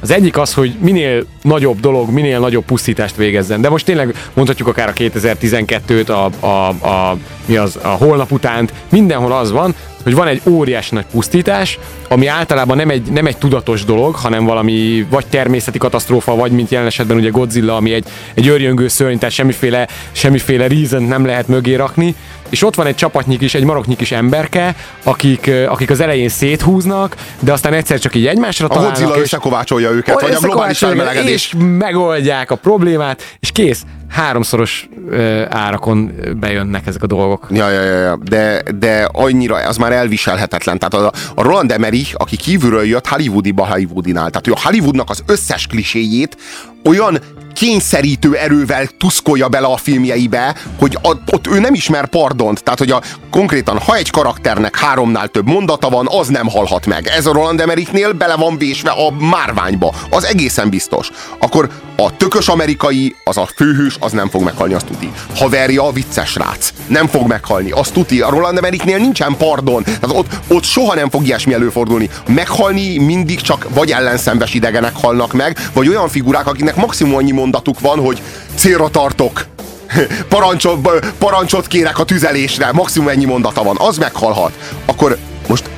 Az 0.00 0.10
egyik 0.10 0.38
az, 0.38 0.54
hogy 0.54 0.74
minél 0.80 1.24
nagyobb 1.42 1.80
dolog, 1.80 2.10
minél 2.10 2.38
nagyobb 2.38 2.64
pusztítást 2.64 3.16
végezzen. 3.16 3.60
De 3.60 3.68
most 3.68 3.84
tényleg 3.84 4.14
mondhatjuk 4.34 4.68
akár 4.68 4.88
a 4.88 4.92
2012-t, 4.92 6.06
a, 6.06 6.46
a, 6.46 6.68
a, 6.68 7.16
mi 7.46 7.56
az, 7.56 7.78
a 7.82 7.88
holnap 7.88 8.32
utánt, 8.32 8.72
mindenhol 8.88 9.32
az 9.32 9.50
van, 9.50 9.74
hogy 10.02 10.14
van 10.14 10.26
egy 10.26 10.40
óriási 10.46 10.94
nagy 10.94 11.04
pusztítás, 11.12 11.78
ami 12.08 12.26
általában 12.26 12.76
nem 12.76 12.90
egy, 12.90 13.10
nem 13.12 13.26
egy 13.26 13.36
tudatos 13.36 13.84
dolog, 13.84 14.14
hanem 14.14 14.44
valami 14.44 15.06
vagy 15.10 15.26
természeti 15.26 15.78
katasztrófa, 15.78 16.34
vagy 16.34 16.52
mint 16.52 16.70
jelen 16.70 16.86
esetben 16.86 17.16
ugye 17.16 17.30
Godzilla, 17.30 17.76
ami 17.76 17.92
egy, 17.92 18.04
egy 18.34 18.48
örjöngő 18.48 18.88
szörny, 18.88 19.16
tehát 19.16 19.34
semmiféle, 19.34 19.88
semmiféle 20.12 20.66
reason 20.66 21.02
nem 21.02 21.26
lehet 21.26 21.48
mögé 21.48 21.74
rakni, 21.74 22.14
és 22.48 22.64
ott 22.64 22.74
van 22.74 22.86
egy 22.86 22.94
csapatnyi 22.94 23.36
kis, 23.36 23.54
egy 23.54 23.64
maroknyi 23.64 23.96
kis 23.96 24.12
emberke, 24.12 24.74
akik, 25.02 25.50
akik 25.68 25.90
az 25.90 26.00
elején 26.00 26.28
széthúznak, 26.28 27.16
de 27.40 27.52
aztán 27.52 27.72
egyszer 27.72 27.98
csak 27.98 28.14
így 28.14 28.26
egymásra 28.26 28.66
A 28.66 28.68
találnak. 28.68 28.92
Godzilla 28.92 29.16
és- 29.16 29.22
összekovácsolja 29.22 29.90
őket, 29.90 30.20
vagy 30.20 30.34
a 30.34 30.38
globális 30.38 30.78
felmelegedés. 30.78 31.32
És 31.34 31.54
megoldják 31.78 32.50
a 32.50 32.54
problémát, 32.56 33.36
és 33.40 33.52
kész. 33.52 33.82
Háromszoros 34.12 34.88
ö, 35.08 35.44
árakon 35.48 36.12
bejönnek 36.40 36.86
ezek 36.86 37.02
a 37.02 37.06
dolgok. 37.06 37.46
Ja, 37.50 37.70
ja, 37.70 37.82
ja, 37.82 37.98
ja. 37.98 38.16
De, 38.16 38.62
de 38.78 39.08
annyira, 39.12 39.56
az 39.56 39.76
már 39.76 39.92
elviselhetetlen. 39.92 40.78
Tehát 40.78 40.94
a, 40.94 41.12
a 41.34 41.42
Roland 41.42 41.72
Emmerich, 41.72 42.14
aki 42.16 42.36
kívülről 42.36 42.84
jött, 42.84 43.06
Hollywoodiba 43.06 43.66
Hollywoodinál. 43.66 44.30
Tehát 44.30 44.46
ő 44.46 44.52
a 44.52 44.60
Hollywoodnak 44.62 45.10
az 45.10 45.22
összes 45.26 45.66
kliséjét 45.66 46.36
olyan 46.84 47.18
kényszerítő 47.52 48.34
erővel 48.34 48.86
tuszkolja 48.98 49.48
bele 49.48 49.66
a 49.66 49.76
filmjeibe, 49.76 50.54
hogy 50.78 50.98
a, 51.02 51.08
ott 51.08 51.46
ő 51.46 51.58
nem 51.60 51.74
ismer 51.74 52.06
pardont. 52.06 52.62
Tehát, 52.62 52.78
hogy 52.78 52.90
a, 52.90 53.02
konkrétan, 53.30 53.78
ha 53.78 53.96
egy 53.96 54.10
karakternek 54.10 54.78
háromnál 54.78 55.28
több 55.28 55.46
mondata 55.46 55.88
van, 55.88 56.08
az 56.10 56.28
nem 56.28 56.48
halhat 56.48 56.86
meg. 56.86 57.06
Ez 57.06 57.26
a 57.26 57.32
Roland 57.32 57.60
Emmerichnél 57.60 58.12
bele 58.12 58.36
van 58.36 58.58
vésve 58.58 58.90
a 58.90 59.10
márványba. 59.10 59.94
Az 60.10 60.24
egészen 60.24 60.68
biztos. 60.68 61.10
Akkor 61.38 61.68
a 61.96 62.16
tökös 62.16 62.48
amerikai, 62.48 63.16
az 63.24 63.36
a 63.36 63.48
főhős, 63.56 63.96
az 64.00 64.12
nem 64.12 64.28
fog 64.28 64.42
meghalni, 64.42 64.74
azt 64.74 64.86
tuti. 64.86 65.12
Haverja 65.34 65.86
a 65.86 65.92
vicces 65.92 66.34
rác. 66.34 66.72
Nem 66.86 67.06
fog 67.06 67.26
meghalni, 67.26 67.70
azt 67.70 67.92
tuti. 67.92 68.20
A 68.20 68.30
Roland 68.30 68.56
Emmerichnél 68.56 68.98
nincsen 68.98 69.36
pardon. 69.36 69.82
Tehát 69.82 70.10
ott, 70.12 70.26
ott 70.48 70.64
soha 70.64 70.94
nem 70.94 71.10
fog 71.10 71.26
ilyesmi 71.26 71.52
előfordulni. 71.52 72.10
Meghalni 72.26 72.98
mindig 72.98 73.40
csak 73.40 73.66
vagy 73.74 73.90
ellenszenves 73.90 74.54
idegenek 74.54 74.94
halnak 74.94 75.32
meg, 75.32 75.58
vagy 75.72 75.88
olyan 75.88 76.08
figurák, 76.08 76.46
akiknek 76.46 76.71
maximum 76.76 77.14
annyi 77.14 77.32
mondatuk 77.32 77.80
van, 77.80 77.98
hogy 77.98 78.22
célra 78.54 78.88
tartok. 78.88 79.46
Parancsot, 80.28 80.88
parancsot 81.18 81.66
kérek 81.66 81.98
a 81.98 82.04
tüzelésre, 82.04 82.72
maximum 82.72 83.08
ennyi 83.08 83.24
mondata 83.24 83.62
van, 83.62 83.76
az 83.78 83.98
meghalhat. 83.98 84.52
Akkor 84.84 85.16
most 85.48 85.70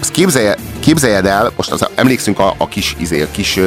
azt 0.00 0.10
képzelje, 0.10 0.56
képzeljed 0.80 1.26
el, 1.26 1.52
most 1.56 1.70
az, 1.70 1.86
emlékszünk 1.94 2.38
a, 2.38 2.54
a 2.58 2.68
kis, 2.68 2.96
izé, 2.98 3.26
kis, 3.30 3.58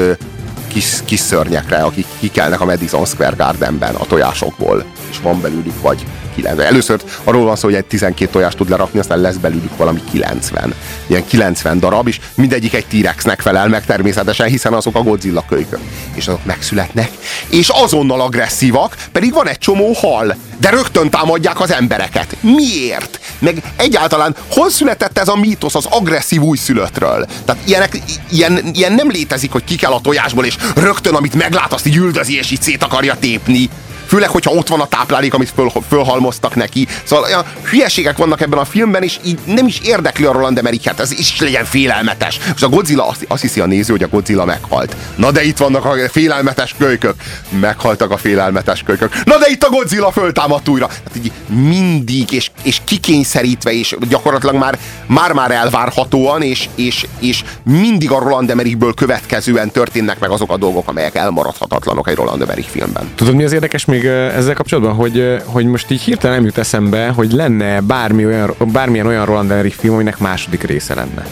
kis, 0.68 0.94
kis 1.06 1.20
szörnyekre, 1.20 1.78
akik 1.78 2.06
kikelnek 2.20 2.62
a 2.62 2.66
Madison 2.66 3.06
Square 3.06 3.36
Gardenben 3.36 3.96
a 3.96 4.06
tojásokból, 4.06 4.86
és 5.10 5.20
van 5.20 5.42
belőlük 5.42 5.82
vagy 5.82 6.06
90. 6.36 6.66
Először 6.66 7.02
arról 7.24 7.46
van 7.46 7.56
szó, 7.56 7.68
hogy 7.68 7.78
egy 7.78 7.86
12 7.86 8.32
tojást 8.32 8.58
tud 8.58 8.70
lerakni, 8.70 9.00
aztán 9.00 9.20
lesz 9.20 9.36
belőlük 9.36 9.78
valami 9.78 10.02
90. 10.12 10.74
Ilyen 11.08 11.26
90 11.28 11.80
darab, 11.80 12.08
és 12.08 12.20
mindegyik 12.36 12.74
egy 12.74 12.86
T-rexnek 12.86 13.42
felel 13.42 13.68
meg 13.68 13.86
természetesen, 13.86 14.48
hiszen 14.48 14.74
azok 14.74 14.96
a 14.96 15.02
Godzilla 15.02 15.46
kölykök. 15.50 15.80
És 16.14 16.28
azok 16.28 16.46
megszületnek, 16.46 17.10
és 17.50 17.70
azonnal 17.70 18.22
agresszívak, 18.22 18.96
pedig 19.12 19.34
van 19.34 19.48
egy 19.48 19.58
csomó 19.58 19.94
hal, 19.94 20.36
de 20.58 20.70
rögtön 20.70 21.10
támadják 21.10 21.60
az 21.62 21.72
embereket. 21.72 22.36
Miért? 22.42 23.20
Meg 23.40 23.64
egyáltalán 23.76 24.36
hol 24.48 24.70
született 24.70 25.18
ez 25.18 25.28
a 25.28 25.36
mítosz 25.36 25.76
az 25.76 25.86
agresszív 25.86 26.42
újszülöttről? 26.42 27.26
Tehát 27.46 27.68
ilyenek, 27.68 28.00
ilyen, 28.30 28.60
ilyen 28.74 28.94
nem 28.94 29.10
létezik, 29.10 29.52
hogy 29.52 29.64
ki 29.64 29.76
kell 29.76 29.92
a 29.92 30.02
tojásból, 30.02 30.46
és 30.46 30.58
rögtön, 30.76 31.14
amit 31.14 31.36
meglát, 31.36 31.74
azt 31.74 31.86
így 31.86 31.96
üldözi, 31.96 32.38
és 32.38 32.52
így 32.52 32.62
szét 32.62 32.84
akarja 32.84 33.16
tépni. 33.20 33.70
Főleg, 34.16 34.30
hogyha 34.30 34.52
ott 34.52 34.68
van 34.68 34.80
a 34.80 34.88
táplálék, 34.88 35.34
amit 35.34 35.52
föl, 35.56 35.72
fölhalmoztak 35.90 36.56
neki. 36.56 36.88
Szóval 37.04 37.26
olyan 37.26 37.46
hülyeségek 37.70 38.18
vannak 38.18 38.42
ebben 38.42 38.60
a 38.60 38.66
filmben, 38.66 39.04
és 39.04 39.20
így 39.26 39.40
nem 39.46 39.68
is 39.68 39.80
érdekli 39.80 40.26
a 40.26 40.32
Roland 40.32 40.58
Emmerichet, 40.58 41.00
ez 41.00 41.12
is 41.12 41.40
legyen 41.40 41.66
félelmetes. 41.66 42.40
És 42.56 42.62
a 42.62 42.70
Godzilla 42.70 43.08
azt, 43.08 43.26
azt 43.28 43.42
hiszi 43.42 43.60
a 43.60 43.66
néző, 43.66 43.92
hogy 43.92 44.04
a 44.04 44.08
Godzilla 44.08 44.46
meghalt. 44.46 44.96
Na 45.16 45.32
de 45.32 45.44
itt 45.44 45.58
vannak 45.58 45.86
a 45.86 45.96
félelmetes 46.12 46.76
kölykök. 46.78 47.16
Meghaltak 47.60 48.12
a 48.12 48.18
félelmetes 48.18 48.84
kölykök. 48.84 49.24
Na 49.24 49.38
de 49.38 49.46
itt 49.50 49.64
a 49.64 49.70
Godzilla 49.70 50.12
föltámadt 50.12 50.70
újra. 50.70 50.88
Hát 50.88 51.16
így 51.18 51.32
mindig, 51.48 52.32
és, 52.32 52.52
és 52.64 52.82
kikényszerítve, 52.84 53.72
és 53.72 53.96
gyakorlatilag 54.10 54.56
már 54.56 54.78
már-már 55.06 55.52
elvárhatóan, 55.52 56.42
és, 56.42 56.70
és, 56.76 57.06
és 57.20 57.44
mindig 57.64 58.12
a 58.12 58.20
Roland 58.20 58.50
Emmerichből 58.50 58.94
következően 58.94 59.72
történnek 59.72 60.20
meg 60.20 60.30
azok 60.30 60.52
a 60.52 60.58
dolgok, 60.58 60.88
amelyek 60.88 61.16
elmaradhatatlanok 61.16 62.10
egy 62.10 62.16
Roland 62.16 62.42
Emmerich 62.42 62.70
filmben. 62.70 63.12
Tudod, 63.16 63.36
mi 63.36 63.44
az 63.44 63.54
érdekes 63.54 63.86
még 63.86 64.05
ö, 64.06 64.26
ezzel 64.26 64.54
kapcsolatban? 64.54 64.94
Hogy, 64.94 65.38
hogy 65.46 65.66
most 65.66 65.92
így 65.92 66.02
hirtelen 66.02 66.36
nem 66.36 66.46
jut 66.46 66.58
eszembe, 66.58 67.08
hogy 67.08 67.32
lenne 67.32 67.82
bármi 67.82 68.26
olyan, 68.26 68.56
bármilyen 68.72 69.08
olyan 69.08 69.26
Roland 69.26 69.52
Emmerich 69.52 69.78
film, 69.80 69.94
aminek 69.94 70.18
második 70.18 70.64
része 70.64 70.94
lenne. 70.94 71.26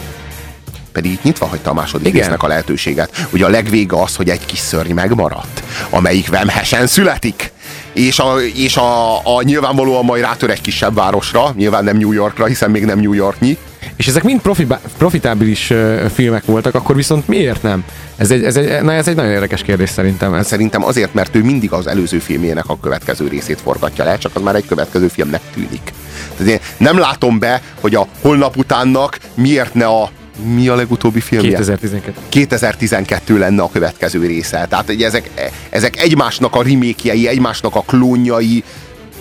Pedig 0.92 1.12
itt 1.12 1.22
nyitva 1.22 1.46
hagyta 1.46 1.70
a 1.70 1.74
második 1.74 2.06
Igen. 2.06 2.20
résznek 2.20 2.42
a 2.42 2.46
lehetőséget. 2.46 3.26
Ugye 3.30 3.44
a 3.44 3.48
legvége 3.48 4.02
az, 4.02 4.16
hogy 4.16 4.28
egy 4.28 4.46
kis 4.46 4.58
szörny 4.58 4.92
megmaradt, 4.92 5.62
amelyik 5.90 6.28
vemhesen 6.28 6.86
születik. 6.86 7.52
És, 7.92 8.18
a, 8.18 8.34
és 8.54 8.76
a, 8.76 9.16
a 9.36 9.42
nyilvánvalóan 9.42 10.04
majd 10.04 10.22
rátör 10.22 10.50
egy 10.50 10.60
kisebb 10.60 10.94
városra, 10.94 11.52
nyilván 11.56 11.84
nem 11.84 11.96
New 11.96 12.12
Yorkra, 12.12 12.46
hiszen 12.46 12.70
még 12.70 12.84
nem 12.84 12.98
New 12.98 13.12
Yorknyi. 13.12 13.58
És 13.96 14.06
ezek 14.06 14.22
mind 14.22 14.40
profi, 14.40 14.66
profitábilis 14.96 15.72
filmek 16.14 16.44
voltak, 16.44 16.74
akkor 16.74 16.96
viszont 16.96 17.28
miért 17.28 17.62
nem? 17.62 17.84
Ez 18.16 18.30
egy, 18.30 18.44
ez 18.44 18.56
egy, 18.56 18.82
na, 18.82 18.92
ez 18.92 19.08
egy 19.08 19.16
nagyon 19.16 19.30
érdekes 19.30 19.62
kérdés 19.62 19.90
szerintem. 19.90 20.34
Ez, 20.34 20.46
Szerintem 20.46 20.84
azért, 20.84 21.14
mert 21.14 21.34
ő 21.34 21.42
mindig 21.42 21.72
az 21.72 21.86
előző 21.86 22.18
filmjének 22.18 22.68
a 22.68 22.78
következő 22.80 23.28
részét 23.28 23.60
forgatja 23.60 24.04
le, 24.04 24.18
csak 24.18 24.30
az 24.34 24.42
már 24.42 24.54
egy 24.54 24.66
következő 24.66 25.08
filmnek 25.08 25.40
tűnik. 25.54 25.92
Tehát 26.36 26.52
én 26.52 26.58
nem 26.76 26.98
látom 26.98 27.38
be, 27.38 27.62
hogy 27.80 27.94
a 27.94 28.06
holnap 28.20 28.56
utánnak 28.56 29.18
miért 29.34 29.74
ne 29.74 29.86
a 29.86 30.10
mi 30.54 30.68
a 30.68 30.74
legutóbbi 30.74 31.20
filmje? 31.20 31.48
2012. 31.48 32.20
2012 32.28 33.38
lenne 33.38 33.62
a 33.62 33.70
következő 33.72 34.26
része. 34.26 34.66
Tehát 34.68 34.86
hogy 34.86 35.02
ezek, 35.02 35.30
ezek 35.70 35.96
egymásnak 35.96 36.54
a 36.54 36.62
remékjei, 36.62 37.28
egymásnak 37.28 37.74
a 37.74 37.80
klónjai, 37.80 38.64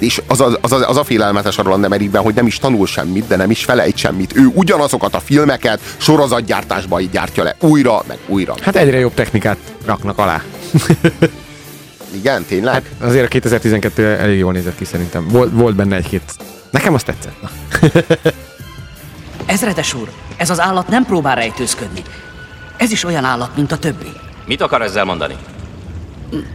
és 0.04 0.22
az 0.28 0.42
a, 0.42 0.58
az, 0.62 0.72
a, 0.72 0.90
az 0.90 0.98
a 0.98 1.04
félelmetes 1.04 1.58
a 1.58 1.64
Roland 1.64 1.84
Emmerichben, 1.84 2.22
hogy 2.22 2.34
nem 2.34 2.48
is 2.48 2.58
tanul 2.58 2.88
semmit, 2.88 3.28
de 3.28 3.36
nem 3.36 3.52
is 3.52 3.64
felejt 3.64 3.98
semmit. 3.98 4.36
Ő 4.36 4.46
ugyanazokat 4.54 5.16
a 5.16 5.20
filmeket 5.20 5.80
sorozatgyártásban 5.98 7.02
így 7.02 7.10
gyártja 7.10 7.44
le 7.44 7.56
újra, 7.60 8.04
meg 8.08 8.18
újra. 8.28 8.56
Hát 8.62 8.76
egyre 8.76 9.00
jobb 9.00 9.14
technikát 9.14 9.58
raknak 9.86 10.18
alá. 10.18 10.42
Igen, 12.20 12.44
tényleg? 12.44 12.74
Hát 12.74 12.84
azért 13.00 13.26
a 13.26 13.28
2012 13.28 14.18
elég 14.18 14.38
jól 14.38 14.54
nézett 14.54 14.76
ki 14.76 14.86
szerintem. 14.86 15.28
Volt, 15.28 15.52
volt 15.54 15.76
benne 15.76 15.96
egy-két... 15.96 16.24
Nekem 16.72 16.94
azt 16.94 17.06
tetszett. 17.06 17.42
Na. 17.42 17.50
Ezredes 19.46 19.94
úr, 19.94 20.10
ez 20.38 20.50
az 20.50 20.60
állat 20.60 20.88
nem 20.88 21.06
próbál 21.06 21.36
rejtőzködni. 21.36 22.02
Ez 22.78 22.92
is 22.92 23.04
olyan 23.04 23.24
állat, 23.24 23.56
mint 23.56 23.72
a 23.72 23.78
többi. 23.78 24.12
Mit 24.46 24.62
akar 24.62 24.82
ezzel 24.82 25.04
mondani? 25.04 25.36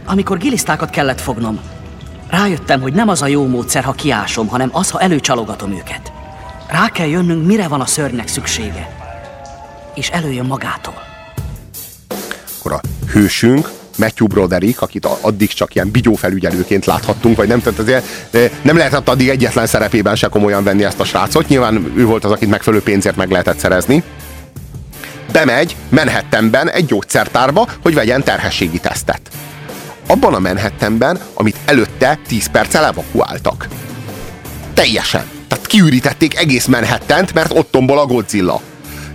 Amikor 0.05 0.37
gilisztákat 0.37 0.89
kellett 0.89 1.21
fognom, 1.21 1.59
rájöttem, 2.29 2.81
hogy 2.81 2.93
nem 2.93 3.09
az 3.09 3.21
a 3.21 3.27
jó 3.27 3.47
módszer, 3.47 3.83
ha 3.83 3.91
kiásom, 3.91 4.47
hanem 4.47 4.69
az, 4.71 4.89
ha 4.89 4.99
előcsalogatom 4.99 5.71
őket. 5.71 6.11
Rá 6.67 6.89
kell 6.89 7.07
jönnünk, 7.07 7.45
mire 7.45 7.67
van 7.67 7.81
a 7.81 7.85
szörnynek 7.85 8.27
szüksége. 8.27 8.89
És 9.95 10.09
előjön 10.09 10.45
magától. 10.45 11.01
Akkor 12.59 12.71
a 12.71 12.81
hősünk, 13.11 13.71
Matthew 13.97 14.27
Broderick, 14.27 14.81
akit 14.81 15.05
addig 15.05 15.49
csak 15.49 15.75
ilyen 15.75 15.91
bigyófelügyelőként 15.91 16.85
láthattunk, 16.85 17.37
vagy 17.37 17.47
nem, 17.47 17.61
tehát 17.61 17.79
azért 17.79 18.05
eh, 18.31 18.51
nem 18.61 18.77
lehetett 18.77 19.09
addig 19.09 19.29
egyetlen 19.29 19.65
szerepében 19.65 20.15
se 20.15 20.27
komolyan 20.27 20.63
venni 20.63 20.83
ezt 20.83 20.99
a 20.99 21.03
srácot. 21.03 21.47
Nyilván 21.47 21.93
ő 21.95 22.05
volt 22.05 22.25
az, 22.25 22.31
akit 22.31 22.49
megfelelő 22.49 22.81
pénzért 22.81 23.15
meg 23.15 23.31
lehetett 23.31 23.59
szerezni. 23.59 24.03
Bemegy 25.31 25.75
Manhattanben 25.89 26.69
egy 26.69 26.85
gyógyszertárba, 26.85 27.67
hogy 27.81 27.93
vegyen 27.93 28.23
terhességi 28.23 28.79
tesztet. 28.79 29.21
Abban 30.09 30.33
a 30.33 30.39
Manhattanben, 30.39 31.19
amit 31.33 31.55
előtte 31.65 32.19
10 32.27 32.47
perccel 32.47 32.85
evakuáltak. 32.85 33.67
Teljesen. 34.73 35.23
Tehát 35.47 35.67
kiürítették 35.67 36.37
egész 36.37 36.65
Manhattant, 36.65 37.33
mert 37.33 37.51
ott 37.57 37.71
tombol 37.71 37.99
a 37.99 38.05
Godzilla. 38.05 38.61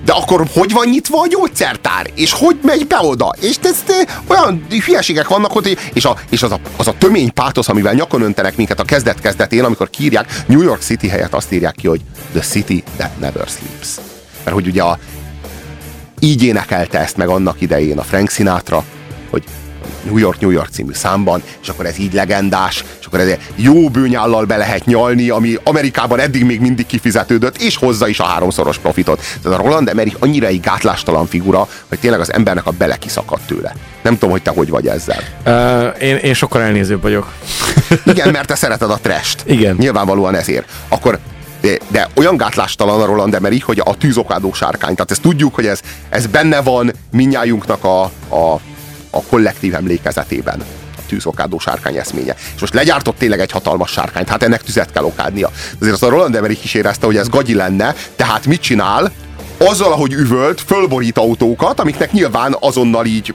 De 0.04 0.12
akkor 0.12 0.46
hogy 0.52 0.72
van 0.72 0.88
nyitva 0.88 1.20
a 1.20 1.26
gyógyszertár? 1.26 2.10
És 2.14 2.32
hogy 2.32 2.58
megy 2.62 2.86
be 2.86 2.96
oda? 3.00 3.34
És 3.40 3.56
ez, 3.62 3.82
olyan 4.26 4.66
hülyeségek 4.84 5.28
vannak, 5.28 5.52
hogy, 5.52 5.78
és, 5.92 6.04
a, 6.04 6.16
és 6.30 6.42
az, 6.42 6.52
a, 6.52 6.60
az 6.76 6.88
a 6.88 6.94
tömény 6.98 7.32
pátosz, 7.32 7.68
amivel 7.68 7.94
nyakon 7.94 8.22
öntenek 8.22 8.56
minket 8.56 8.80
a 8.80 8.84
kezdet-kezdetén, 8.84 9.64
amikor 9.64 9.90
kiírják, 9.90 10.42
New 10.46 10.62
York 10.62 10.82
City 10.82 11.08
helyett 11.08 11.34
azt 11.34 11.52
írják 11.52 11.74
ki, 11.74 11.86
hogy 11.86 12.00
The 12.32 12.42
City 12.42 12.82
That 12.96 13.18
Never 13.18 13.46
Sleeps. 13.48 13.88
Mert 14.44 14.56
hogy 14.56 14.66
ugye 14.66 14.82
a, 14.82 14.98
így 16.18 16.42
énekelte 16.42 16.98
ezt 16.98 17.16
meg 17.16 17.28
annak 17.28 17.60
idején 17.60 17.98
a 17.98 18.02
Frank 18.02 18.30
Sinatra, 18.30 18.84
hogy 19.30 19.44
New 20.04 20.18
York, 20.18 20.40
New 20.40 20.50
York 20.50 20.68
című 20.72 20.92
számban, 20.92 21.42
és 21.62 21.68
akkor 21.68 21.86
ez 21.86 21.98
így 21.98 22.12
legendás, 22.12 22.84
és 23.00 23.06
akkor 23.06 23.20
ez 23.20 23.38
jó 23.54 23.88
bőnyállal 23.88 24.44
be 24.44 24.56
lehet 24.56 24.84
nyalni, 24.84 25.28
ami 25.28 25.58
Amerikában 25.62 26.20
eddig 26.20 26.44
még 26.44 26.60
mindig 26.60 26.86
kifizetődött, 26.86 27.56
és 27.56 27.76
hozza 27.76 28.08
is 28.08 28.20
a 28.20 28.24
háromszoros 28.24 28.78
profitot. 28.78 29.22
Tehát 29.42 29.58
a 29.58 29.62
Roland 29.62 29.88
Emmerich 29.88 30.16
annyira 30.20 30.46
egy 30.46 30.60
gátlástalan 30.60 31.26
figura, 31.26 31.68
hogy 31.88 31.98
tényleg 31.98 32.20
az 32.20 32.32
embernek 32.32 32.66
a 32.66 32.70
bele 32.70 32.96
kiszakadt 32.96 33.46
tőle. 33.46 33.74
Nem 34.02 34.12
tudom, 34.12 34.30
hogy 34.30 34.42
te 34.42 34.50
hogy 34.50 34.68
vagy 34.68 34.86
ezzel. 34.86 35.22
Uh, 35.46 36.02
én, 36.02 36.16
én 36.16 36.34
sokkal 36.34 36.62
elnézőbb 36.62 37.02
vagyok. 37.02 37.32
Igen, 38.04 38.30
mert 38.30 38.46
te 38.46 38.54
szereted 38.54 38.90
a 38.90 38.98
trest. 39.02 39.42
Igen. 39.46 39.76
Nyilvánvalóan 39.78 40.34
ezért. 40.34 40.68
Akkor 40.88 41.18
de, 41.64 41.78
de 41.88 42.08
olyan 42.14 42.36
gátlástalan 42.36 43.00
a 43.00 43.04
Roland 43.04 43.34
Emmerich, 43.34 43.64
hogy 43.64 43.82
a 43.84 43.96
tűzokádó 43.96 44.52
sárkány. 44.52 44.94
Tehát 44.94 45.10
ezt 45.10 45.20
tudjuk, 45.20 45.54
hogy 45.54 45.66
ez, 45.66 45.80
ez 46.08 46.26
benne 46.26 46.62
van 46.62 46.92
minnyájunknak 47.10 47.84
a, 47.84 48.02
a, 48.28 48.60
a 49.14 49.22
kollektív 49.28 49.74
emlékezetében 49.74 50.60
a 50.96 51.00
tűzokádó 51.06 51.58
sárkány 51.58 51.96
eszménye. 51.96 52.34
És 52.54 52.60
most 52.60 52.74
legyártott 52.74 53.18
tényleg 53.18 53.40
egy 53.40 53.50
hatalmas 53.50 53.90
sárkányt, 53.90 54.28
hát 54.28 54.42
ennek 54.42 54.62
tüzet 54.62 54.92
kell 54.92 55.04
okádnia. 55.04 55.50
Azért 55.78 55.94
azt 55.94 56.02
a 56.02 56.08
Roland 56.08 56.36
Emmerich 56.36 56.64
is 56.64 56.74
érezte, 56.74 57.06
hogy 57.06 57.16
ez 57.16 57.28
gagyi 57.28 57.54
lenne, 57.54 57.94
tehát 58.16 58.46
mit 58.46 58.60
csinál? 58.60 59.12
Azzal, 59.58 59.92
ahogy 59.92 60.12
üvölt, 60.12 60.60
fölborít 60.60 61.18
autókat, 61.18 61.80
amiknek 61.80 62.12
nyilván 62.12 62.56
azonnal 62.60 63.06
így 63.06 63.34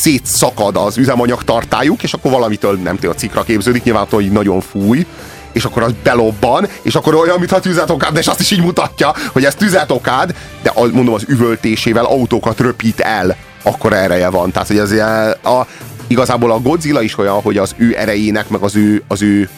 szétszakad 0.00 0.76
az 0.76 0.96
üzemanyag 0.96 1.44
tartályuk, 1.44 2.02
és 2.02 2.12
akkor 2.12 2.30
valamitől 2.30 2.76
nem 2.76 2.94
tudom, 2.94 3.10
a 3.10 3.18
cikra 3.18 3.42
képződik, 3.42 3.82
nyilván 3.82 4.02
attól, 4.02 4.20
hogy 4.20 4.30
nagyon 4.30 4.60
fúj, 4.60 5.06
és 5.52 5.64
akkor 5.64 5.82
az 5.82 5.92
belobban, 6.02 6.68
és 6.82 6.94
akkor 6.94 7.14
olyan, 7.14 7.38
mintha 7.38 7.60
tüzet 7.60 7.90
okád, 7.90 8.16
és 8.16 8.26
azt 8.26 8.40
is 8.40 8.50
így 8.50 8.62
mutatja, 8.62 9.14
hogy 9.32 9.44
ez 9.44 9.54
tüzet 9.54 9.90
okád, 9.90 10.34
de 10.62 10.72
mondom, 10.74 11.14
az 11.14 11.24
üvöltésével 11.26 12.04
autókat 12.04 12.60
röpít 12.60 13.00
el, 13.00 13.36
akkor 13.62 13.92
ereje 13.92 14.28
van. 14.28 14.50
Tehát, 14.50 14.68
hogy 14.68 14.90
ilyen- 14.92 15.30
a, 15.44 15.66
igazából 16.06 16.52
a 16.52 16.60
Godzilla 16.60 17.02
is 17.02 17.18
olyan, 17.18 17.40
hogy 17.40 17.56
az 17.56 17.74
ő 17.76 17.94
erejének, 17.96 18.48
meg 18.48 18.60
az 18.60 18.76
ő, 18.76 19.02
az 19.08 19.22
ő, 19.22 19.48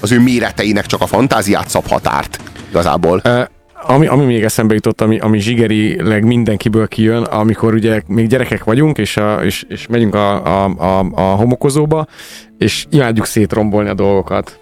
az 0.00 0.12
ő 0.12 0.20
méreteinek 0.20 0.86
csak 0.86 1.00
a 1.00 1.06
fantáziát 1.06 1.68
szab 1.68 1.86
határt. 1.88 2.40
Igazából. 2.68 3.22
Uh, 3.24 3.44
ami, 3.82 4.06
ami 4.06 4.24
még 4.24 4.42
eszembe 4.42 4.74
jutott, 4.74 5.00
ami, 5.00 5.18
ami 5.18 5.38
zsigerileg 5.38 6.24
mindenkiből 6.24 6.88
kijön, 6.88 7.22
amikor 7.22 7.74
ugye 7.74 8.02
még 8.06 8.26
gyerekek 8.26 8.64
vagyunk, 8.64 8.98
és, 8.98 9.16
a, 9.16 9.44
és, 9.44 9.64
és 9.68 9.86
megyünk 9.86 10.14
a, 10.14 10.44
a, 10.44 10.74
a, 10.78 11.06
a 11.14 11.20
homokozóba, 11.20 12.06
és 12.58 12.86
imádjuk 12.90 13.26
szétrombolni 13.26 13.88
a 13.88 13.94
dolgokat. 13.94 14.58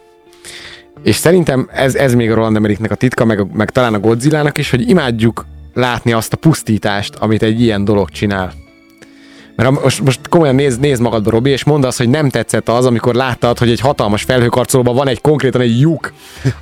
És 1.02 1.16
szerintem 1.16 1.68
ez, 1.72 1.94
ez 1.94 2.14
még 2.14 2.30
a 2.30 2.34
Roland 2.34 2.56
Emmerichnek 2.56 2.90
a 2.90 2.94
titka, 2.94 3.24
meg, 3.24 3.46
meg 3.52 3.70
talán 3.70 3.94
a 3.94 3.98
Godzillának 3.98 4.58
is, 4.58 4.70
hogy 4.70 4.88
imádjuk 4.88 5.46
látni 5.74 6.12
azt 6.12 6.32
a 6.32 6.36
pusztítást, 6.36 7.14
amit 7.14 7.42
egy 7.42 7.60
ilyen 7.60 7.84
dolog 7.84 8.10
csinál. 8.10 8.52
Mert 9.56 9.82
most, 9.82 10.02
most 10.04 10.20
komolyan 10.28 10.54
nézd, 10.54 10.80
nézd 10.80 11.02
magadba, 11.02 11.30
Robi, 11.30 11.50
és 11.50 11.64
mondd 11.64 11.84
azt, 11.84 11.98
hogy 11.98 12.08
nem 12.08 12.28
tetszett 12.28 12.68
az, 12.68 12.86
amikor 12.86 13.14
láttad, 13.14 13.58
hogy 13.58 13.70
egy 13.70 13.80
hatalmas 13.80 14.22
felhőkarcolóban 14.22 14.94
van 14.94 15.08
egy 15.08 15.20
konkrétan 15.20 15.60
egy 15.60 15.80
lyuk, 15.80 16.12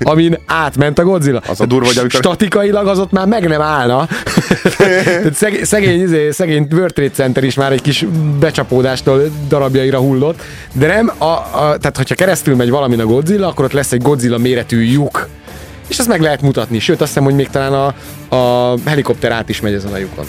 amin 0.01 0.39
átment 0.47 0.99
a 0.99 1.05
Godzilla. 1.05 1.43
Az 1.49 1.61
a 1.61 1.67
durva, 1.67 1.87
hogy 1.87 1.99
amikor- 1.99 2.21
Statikailag 2.21 2.87
az 2.87 2.99
ott 2.99 3.11
már 3.11 3.27
meg 3.27 3.49
nem 3.49 3.61
állna. 3.61 4.09
Tehát 4.77 5.35
szegény, 5.35 5.65
szegény, 5.65 6.01
izé, 6.01 6.31
szegény 6.31 6.67
World 6.71 6.93
Trade 6.93 7.11
Center 7.11 7.45
is 7.45 7.55
már 7.55 7.73
egy 7.73 7.83
kis 7.83 8.07
becsapódástól 8.41 9.23
darabjaira 9.49 9.99
hullott, 9.99 10.43
de 10.73 10.87
nem, 10.87 11.13
a, 11.19 11.25
a, 11.25 11.43
tehát 11.53 11.97
hogyha 11.97 12.15
keresztül 12.15 12.57
megy 12.57 12.71
valamin 12.71 13.01
a 13.01 13.07
Godzilla, 13.07 13.47
akkor 13.47 13.65
ott 13.65 13.73
lesz 13.73 13.93
egy 13.93 14.03
Godzilla 14.03 14.39
méretű 14.39 14.83
lyuk. 14.83 15.29
És 15.89 15.99
ezt 15.99 16.09
meg 16.09 16.21
lehet 16.21 16.43
mutatni. 16.43 16.79
Sőt, 16.79 17.01
azt 17.01 17.09
hiszem, 17.09 17.25
hogy 17.25 17.35
még 17.35 17.49
talán 17.49 17.73
a, 17.73 17.95
a 18.37 18.75
helikopter 18.87 19.33
át 19.33 19.49
is 19.49 19.61
megy 19.61 19.73
ezen 19.73 19.93
a 19.93 19.97
lyukon. 19.97 20.25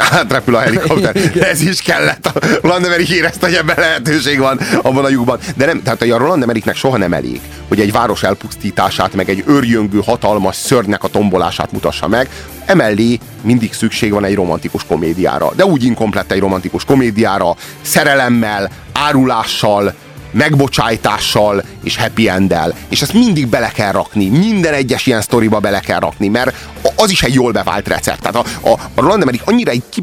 Átrepül 0.00 0.54
a 0.54 0.58
helikopter. 0.58 1.16
Ez 1.50 1.60
is 1.60 1.82
kellett. 1.82 2.26
A 2.26 2.32
Roland 2.62 2.84
Emmerich 2.84 3.12
érezte, 3.12 3.46
hogy 3.46 3.54
ebben 3.54 3.76
lehetőség 3.78 4.38
van 4.38 4.60
abban 4.82 5.04
a 5.04 5.08
lyukban. 5.08 5.38
De 5.56 5.66
nem, 5.66 5.82
tehát 5.82 6.02
a 6.02 6.18
Roland 6.18 6.42
Emmerichnek 6.42 6.76
soha 6.76 6.96
nem 6.96 7.12
elég, 7.12 7.40
hogy 7.68 7.80
egy 7.80 7.92
város 7.92 8.22
elpusztítását, 8.22 9.14
meg 9.14 9.28
egy 9.28 9.44
őrjöngő, 9.46 10.00
hatalmas 10.04 10.56
szörnynek 10.56 11.04
a 11.04 11.08
tombolását 11.08 11.72
mutassa 11.72 12.08
meg. 12.08 12.28
Emellé 12.64 13.18
mindig 13.42 13.72
szükség 13.72 14.12
van 14.12 14.24
egy 14.24 14.34
romantikus 14.34 14.84
komédiára. 14.84 15.52
De 15.54 15.64
úgy 15.64 15.84
inkomplett 15.84 16.32
egy 16.32 16.40
romantikus 16.40 16.84
komédiára, 16.84 17.56
szerelemmel, 17.82 18.70
árulással, 18.92 19.94
megbocsájtással 20.30 21.64
és 21.82 21.96
happy 21.96 22.28
enddel. 22.28 22.74
És 22.88 23.02
ezt 23.02 23.12
mindig 23.12 23.46
bele 23.46 23.68
kell 23.68 23.92
rakni, 23.92 24.28
minden 24.28 24.74
egyes 24.74 25.06
ilyen 25.06 25.22
sztoriba 25.22 25.58
bele 25.58 25.80
kell 25.80 25.98
rakni, 25.98 26.28
mert 26.28 26.56
az 26.96 27.10
is 27.10 27.22
egy 27.22 27.34
jól 27.34 27.52
bevált 27.52 27.88
recept. 27.88 28.20
Tehát 28.20 28.36
a, 28.36 28.68
a, 28.68 28.72
a 28.72 29.00
Roland 29.00 29.22
Emmerich 29.22 29.48
annyira 29.48 29.70
egy 29.70 29.82
ki, 29.90 30.02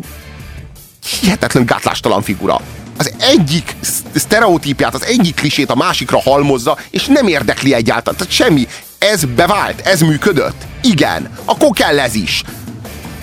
hihetetlen 1.21 1.65
gátlástalan 1.65 2.21
figura. 2.21 2.61
Az 2.97 3.13
egyik 3.19 3.75
sz- 3.81 4.03
sztereotípiát, 4.15 4.93
az 4.93 5.05
egyik 5.05 5.35
klisét 5.35 5.69
a 5.69 5.75
másikra 5.75 6.21
halmozza, 6.21 6.77
és 6.89 7.05
nem 7.05 7.27
érdekli 7.27 7.73
egyáltalán. 7.73 8.19
Tehát 8.19 8.33
semmi. 8.33 8.67
Ez 8.97 9.25
bevált, 9.25 9.81
ez 9.81 10.01
működött. 10.01 10.65
Igen, 10.81 11.29
akkor 11.45 11.69
kell 11.69 11.99
ez 11.99 12.15
is. 12.15 12.43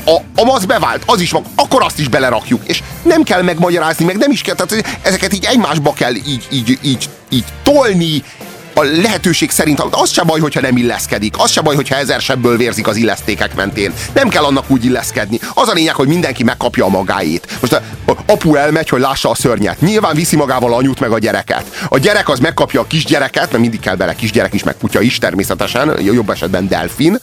A, 0.05 0.43
a 0.43 0.55
az 0.55 0.65
bevált, 0.65 1.03
az 1.07 1.21
is 1.21 1.31
van, 1.31 1.45
akkor 1.55 1.83
azt 1.83 1.99
is 1.99 2.09
belerakjuk, 2.09 2.61
és 2.65 2.83
nem 3.03 3.23
kell 3.23 3.43
megmagyarázni, 3.43 4.05
meg 4.05 4.17
nem 4.17 4.31
is 4.31 4.41
kell, 4.41 4.55
tehát 4.55 4.99
ezeket 5.03 5.35
így 5.35 5.45
egymásba 5.45 5.93
kell 5.93 6.15
így, 6.15 6.47
így, 6.51 6.79
így, 6.83 7.09
így 7.29 7.45
tolni, 7.63 8.23
a 8.75 8.83
lehetőség 8.83 9.51
szerint, 9.51 9.81
az 9.91 10.11
se 10.11 10.23
baj, 10.23 10.41
hogyha 10.41 10.61
nem 10.61 10.77
illeszkedik, 10.77 11.35
az 11.39 11.51
se 11.51 11.61
baj, 11.61 11.75
hogyha 11.75 11.97
ezer 11.97 12.21
sebből 12.21 12.57
vérzik 12.57 12.87
az 12.87 12.97
illesztékek 12.97 13.55
mentén. 13.55 13.93
Nem 14.13 14.29
kell 14.29 14.45
annak 14.45 14.65
úgy 14.69 14.85
illeszkedni. 14.85 15.39
Az 15.55 15.69
a 15.69 15.73
lényeg, 15.73 15.95
hogy 15.95 16.09
mindenki 16.09 16.43
megkapja 16.43 16.85
a 16.85 16.89
magáét. 16.89 17.57
Most 17.61 17.73
a, 17.73 17.83
a 18.07 18.13
apu 18.27 18.55
elmegy, 18.55 18.89
hogy 18.89 19.01
lássa 19.01 19.31
a 19.31 19.35
szörnyet. 19.35 19.81
Nyilván 19.81 20.15
viszi 20.15 20.37
magával 20.37 20.75
anyut 20.75 21.01
meg 21.01 21.11
a 21.11 21.19
gyereket. 21.19 21.65
A 21.89 21.99
gyerek 21.99 22.29
az 22.29 22.39
megkapja 22.39 22.81
a 22.81 22.87
kisgyereket, 22.87 23.51
mert 23.51 23.63
mindig 23.63 23.81
kell 23.81 23.97
bele 23.97 24.15
kisgyerek 24.15 24.55
is, 24.55 24.63
meg 24.63 24.77
kutya 24.81 25.01
is 25.01 25.19
természetesen, 25.19 26.01
jobb 26.01 26.31
esetben 26.31 26.69
delfin. 26.69 27.19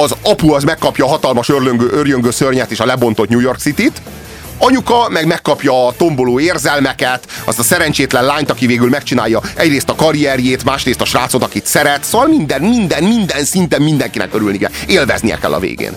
Az 0.00 0.14
apu 0.22 0.52
az 0.52 0.64
megkapja 0.64 1.04
a 1.04 1.08
hatalmas 1.08 1.48
örlöngő, 1.48 1.88
örjöngő 1.90 2.30
szörnyet 2.30 2.70
és 2.70 2.80
a 2.80 2.86
lebontott 2.86 3.28
New 3.28 3.40
York 3.40 3.58
City-t, 3.58 4.00
Anyuka 4.58 5.08
meg 5.08 5.26
megkapja 5.26 5.86
a 5.86 5.92
tomboló 5.92 6.40
érzelmeket, 6.40 7.26
azt 7.44 7.58
a 7.58 7.62
szerencsétlen 7.62 8.24
lányt, 8.24 8.50
aki 8.50 8.66
végül 8.66 8.88
megcsinálja 8.88 9.40
egyrészt 9.54 9.88
a 9.88 9.94
karrierjét, 9.94 10.64
másrészt 10.64 11.00
a 11.00 11.04
srácot, 11.04 11.42
akit 11.42 11.66
szeret, 11.66 12.04
szóval 12.04 12.26
minden, 12.26 12.62
minden, 12.62 13.04
minden 13.04 13.44
szinten 13.44 13.82
mindenkinek 13.82 14.34
örülni 14.34 14.58
kell. 14.58 14.70
Élveznie 14.86 15.38
kell 15.38 15.52
a 15.52 15.58
végén. 15.58 15.92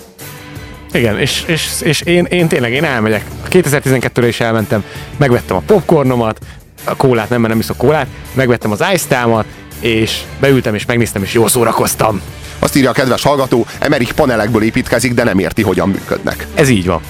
Igen, 0.92 1.18
és, 1.18 1.42
és, 1.46 1.68
és 1.80 2.00
én, 2.00 2.24
én 2.24 2.48
tényleg 2.48 2.72
én 2.72 2.84
elmegyek. 2.84 3.24
2012-re 3.50 4.26
is 4.28 4.40
elmentem, 4.40 4.84
megvettem 5.16 5.56
a 5.56 5.62
popcornomat, 5.66 6.38
a 6.84 6.96
kólát, 6.96 7.28
nem, 7.28 7.40
mert 7.40 7.52
nem 7.52 7.62
iszok 7.62 7.76
kólát, 7.76 8.06
megvettem 8.32 8.70
az 8.70 8.84
ice 8.92 9.44
és 9.80 10.20
beültem 10.40 10.74
és 10.74 10.86
megnéztem, 10.86 11.22
és 11.22 11.32
jól 11.32 11.48
szórakoztam. 11.48 12.20
Azt 12.60 12.76
írja 12.76 12.90
a 12.90 12.92
kedves 12.92 13.22
hallgató, 13.22 13.66
Emerich 13.78 14.12
panelekből 14.12 14.62
építkezik, 14.62 15.14
de 15.14 15.24
nem 15.24 15.38
érti, 15.38 15.62
hogyan 15.62 15.88
működnek. 15.88 16.46
Ez 16.54 16.68
így 16.68 16.86
van. 16.86 17.00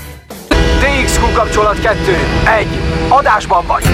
DXQ 0.48 1.32
kapcsolat 1.32 1.80
2. 1.80 1.98
1. 2.58 2.66
Adásban 3.08 3.64
vagy. 3.66 3.84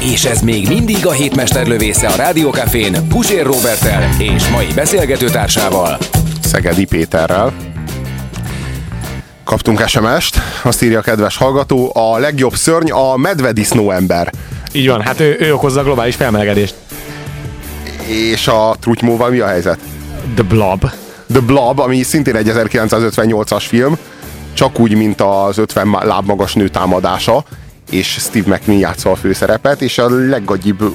És 0.00 0.24
ez 0.24 0.40
még 0.40 0.68
mindig 0.68 1.06
a 1.06 1.12
hétmester 1.12 1.66
lövésze 1.66 2.08
a 2.08 2.16
Rádiókafén 2.16 3.08
Pusér 3.08 3.44
Robertel 3.44 4.08
és 4.18 4.48
mai 4.48 4.66
beszélgetőtársával. 4.74 5.98
Szegedi 6.42 6.84
Péterrel. 6.84 7.52
Kaptunk 9.44 9.88
SMS-t, 9.88 10.38
azt 10.62 10.82
írja 10.82 10.98
a 10.98 11.02
kedves 11.02 11.36
hallgató, 11.36 11.92
a 11.94 12.18
legjobb 12.18 12.54
szörny 12.54 12.90
a 12.90 13.16
medvedisznó 13.16 13.90
ember. 13.90 14.30
Így 14.72 14.88
van, 14.88 15.00
hát 15.00 15.20
ő, 15.20 15.36
ő 15.40 15.54
okozza 15.54 15.80
a 15.80 15.84
globális 15.84 16.14
felmelegedést. 16.14 16.74
És 18.10 18.48
a 18.48 18.76
trutymóval 18.80 19.30
mi 19.30 19.38
a 19.38 19.46
helyzet? 19.46 19.78
The 20.34 20.42
Blob. 20.42 20.90
The 21.32 21.40
Blob, 21.40 21.78
ami 21.78 22.02
szintén 22.02 22.36
egy 22.36 22.50
1958-as 22.54 23.64
film, 23.68 23.98
csak 24.52 24.80
úgy, 24.80 24.94
mint 24.94 25.20
az 25.20 25.58
50 25.58 25.96
lábmagas 26.02 26.54
nő 26.54 26.68
támadása, 26.68 27.44
és 27.90 28.06
Steve 28.06 28.54
McQueen 28.54 28.80
játsza 28.80 29.10
a 29.10 29.14
főszerepet, 29.14 29.82
és 29.82 29.98
a 29.98 30.08
leggagyibb 30.08 30.94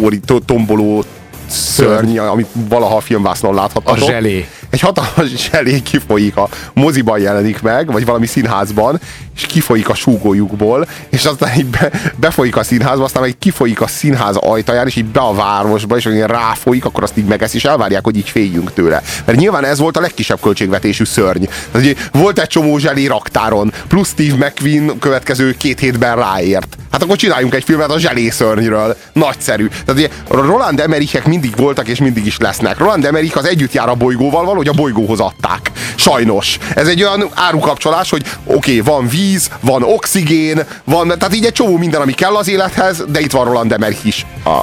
óri, 0.00 0.20
tomboló 0.46 1.04
szörny, 1.48 2.18
amit 2.18 2.48
valaha 2.68 2.96
a 2.96 3.00
filmvásznon 3.00 3.54
láthattatok. 3.54 4.02
A 4.02 4.10
zselé. 4.10 4.48
Egy 4.72 4.80
hatalmas 4.80 5.28
zselé 5.36 5.80
kifolyik 5.80 6.36
a 6.36 6.48
moziban 6.74 7.18
jelenik 7.18 7.62
meg, 7.62 7.92
vagy 7.92 8.04
valami 8.04 8.26
színházban, 8.26 9.00
és 9.36 9.46
kifolyik 9.46 9.88
a 9.88 9.94
súgójukból, 9.94 10.88
és 11.08 11.24
aztán 11.24 11.58
így 11.58 11.66
be, 11.66 11.90
befolyik 12.16 12.56
a 12.56 12.62
színházba, 12.62 13.04
aztán 13.04 13.22
meg 13.22 13.34
kifolyik 13.38 13.80
a 13.80 13.86
színház 13.86 14.36
ajtaján, 14.36 14.86
és 14.86 14.96
így 14.96 15.04
be 15.04 15.20
a 15.20 15.34
városba, 15.34 15.96
és 15.96 16.04
hogy 16.04 16.20
ráfolyik, 16.20 16.84
akkor 16.84 17.02
azt 17.02 17.16
így 17.16 17.24
megesz, 17.24 17.54
és 17.54 17.64
elvárják, 17.64 18.04
hogy 18.04 18.16
így 18.16 18.28
féljünk 18.28 18.72
tőle. 18.72 19.02
Mert 19.24 19.38
nyilván 19.38 19.64
ez 19.64 19.78
volt 19.78 19.96
a 19.96 20.00
legkisebb 20.00 20.40
költségvetésű 20.40 21.04
szörny. 21.04 21.44
Tehát, 21.72 22.10
volt 22.12 22.38
egy 22.38 22.46
csomó 22.46 22.78
zselé 22.78 23.06
raktáron, 23.06 23.72
plusz 23.88 24.08
Steve 24.08 24.46
McQueen 24.46 24.98
következő 24.98 25.54
két 25.56 25.78
hétben 25.78 26.16
ráért. 26.16 26.76
Hát 26.92 27.02
akkor 27.02 27.16
csináljunk 27.16 27.54
egy 27.54 27.64
filmet 27.64 27.90
a 27.90 27.98
zselé 27.98 28.28
szörnyről. 28.28 28.96
Nagyszerű. 29.12 29.68
Tehát 29.68 29.92
ugye 30.00 30.08
Roland 30.28 30.80
Emmerichek 30.80 31.26
mindig 31.26 31.56
voltak 31.56 31.88
és 31.88 31.98
mindig 31.98 32.26
is 32.26 32.36
lesznek. 32.38 32.78
Roland 32.78 33.04
Emmerich 33.04 33.36
az 33.36 33.44
együtt 33.44 33.72
jár 33.72 33.88
a 33.88 33.94
bolygóval, 33.94 34.44
valahogy 34.44 34.68
a 34.68 34.72
bolygóhoz 34.72 35.20
adták. 35.20 35.70
Sajnos. 35.94 36.58
Ez 36.74 36.88
egy 36.88 37.02
olyan 37.02 37.28
árukapcsolás, 37.34 38.10
hogy 38.10 38.22
oké, 38.44 38.54
okay, 38.54 38.94
van 38.94 39.08
víz, 39.08 39.50
van 39.60 39.82
oxigén, 39.82 40.62
van, 40.84 41.08
tehát 41.08 41.34
így 41.34 41.44
egy 41.44 41.52
csomó 41.52 41.76
minden, 41.76 42.00
ami 42.00 42.12
kell 42.12 42.34
az 42.34 42.48
élethez, 42.48 43.04
de 43.08 43.20
itt 43.20 43.32
van 43.32 43.44
Roland 43.44 43.72
Emmerich 43.72 44.06
is. 44.06 44.26
A, 44.44 44.60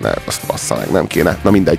ne, 0.00 0.10
azt 0.24 0.40
bassza 0.46 0.76
meg, 0.76 0.90
nem 0.90 1.06
kéne. 1.06 1.38
Na 1.42 1.50
mindegy. 1.50 1.78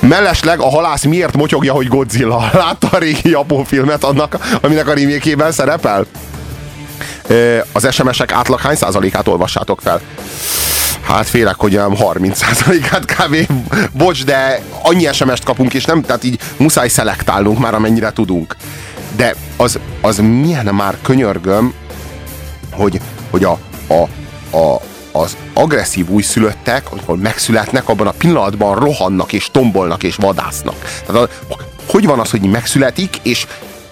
Mellesleg 0.00 0.60
a 0.60 0.68
halász 0.68 1.04
miért 1.04 1.36
motyogja, 1.36 1.72
hogy 1.72 1.88
Godzilla? 1.88 2.50
Látta 2.64 2.88
a 2.90 2.98
régi 2.98 3.30
japó 3.30 3.62
filmet 3.62 4.04
annak, 4.04 4.58
aminek 4.60 4.88
a 4.88 4.94
remékében 4.94 5.52
szerepel? 5.52 6.06
Az 7.72 7.94
SMS-ek 7.94 8.32
átlag 8.32 8.60
hány 8.60 8.76
százalékát 8.76 9.28
olvassátok 9.28 9.80
fel? 9.80 10.00
Hát 11.02 11.28
félek, 11.28 11.54
hogy 11.56 11.76
olyan 11.76 11.96
30%-át 12.00 13.04
kb. 13.04 13.52
Bocs, 13.92 14.24
de 14.24 14.62
annyi 14.82 15.12
SMS-t 15.12 15.44
kapunk, 15.44 15.74
és 15.74 15.84
nem, 15.84 16.02
tehát 16.02 16.24
így 16.24 16.40
muszáj 16.56 16.88
szelektálnunk 16.88 17.58
már, 17.58 17.74
amennyire 17.74 18.12
tudunk. 18.12 18.56
De 19.16 19.34
az, 19.56 19.78
az 20.00 20.18
milyen 20.18 20.74
már 20.74 20.96
könyörgöm, 21.02 21.74
hogy, 22.70 23.00
hogy 23.30 23.44
a, 23.44 23.58
a, 23.86 24.08
a, 24.56 24.80
az 25.12 25.36
agresszív 25.54 26.08
újszülöttek, 26.08 26.90
amikor 26.90 27.16
megszületnek, 27.16 27.88
abban 27.88 28.06
a 28.06 28.10
pillanatban 28.10 28.78
rohannak 28.78 29.32
és 29.32 29.48
tombolnak 29.52 30.02
és 30.02 30.16
vadásznak. 30.16 31.00
Tehát 31.06 31.22
a, 31.22 31.54
hogy 31.86 32.06
van 32.06 32.20
az, 32.20 32.30
hogy 32.30 32.40
megszületik, 32.40 33.16
és 33.22 33.46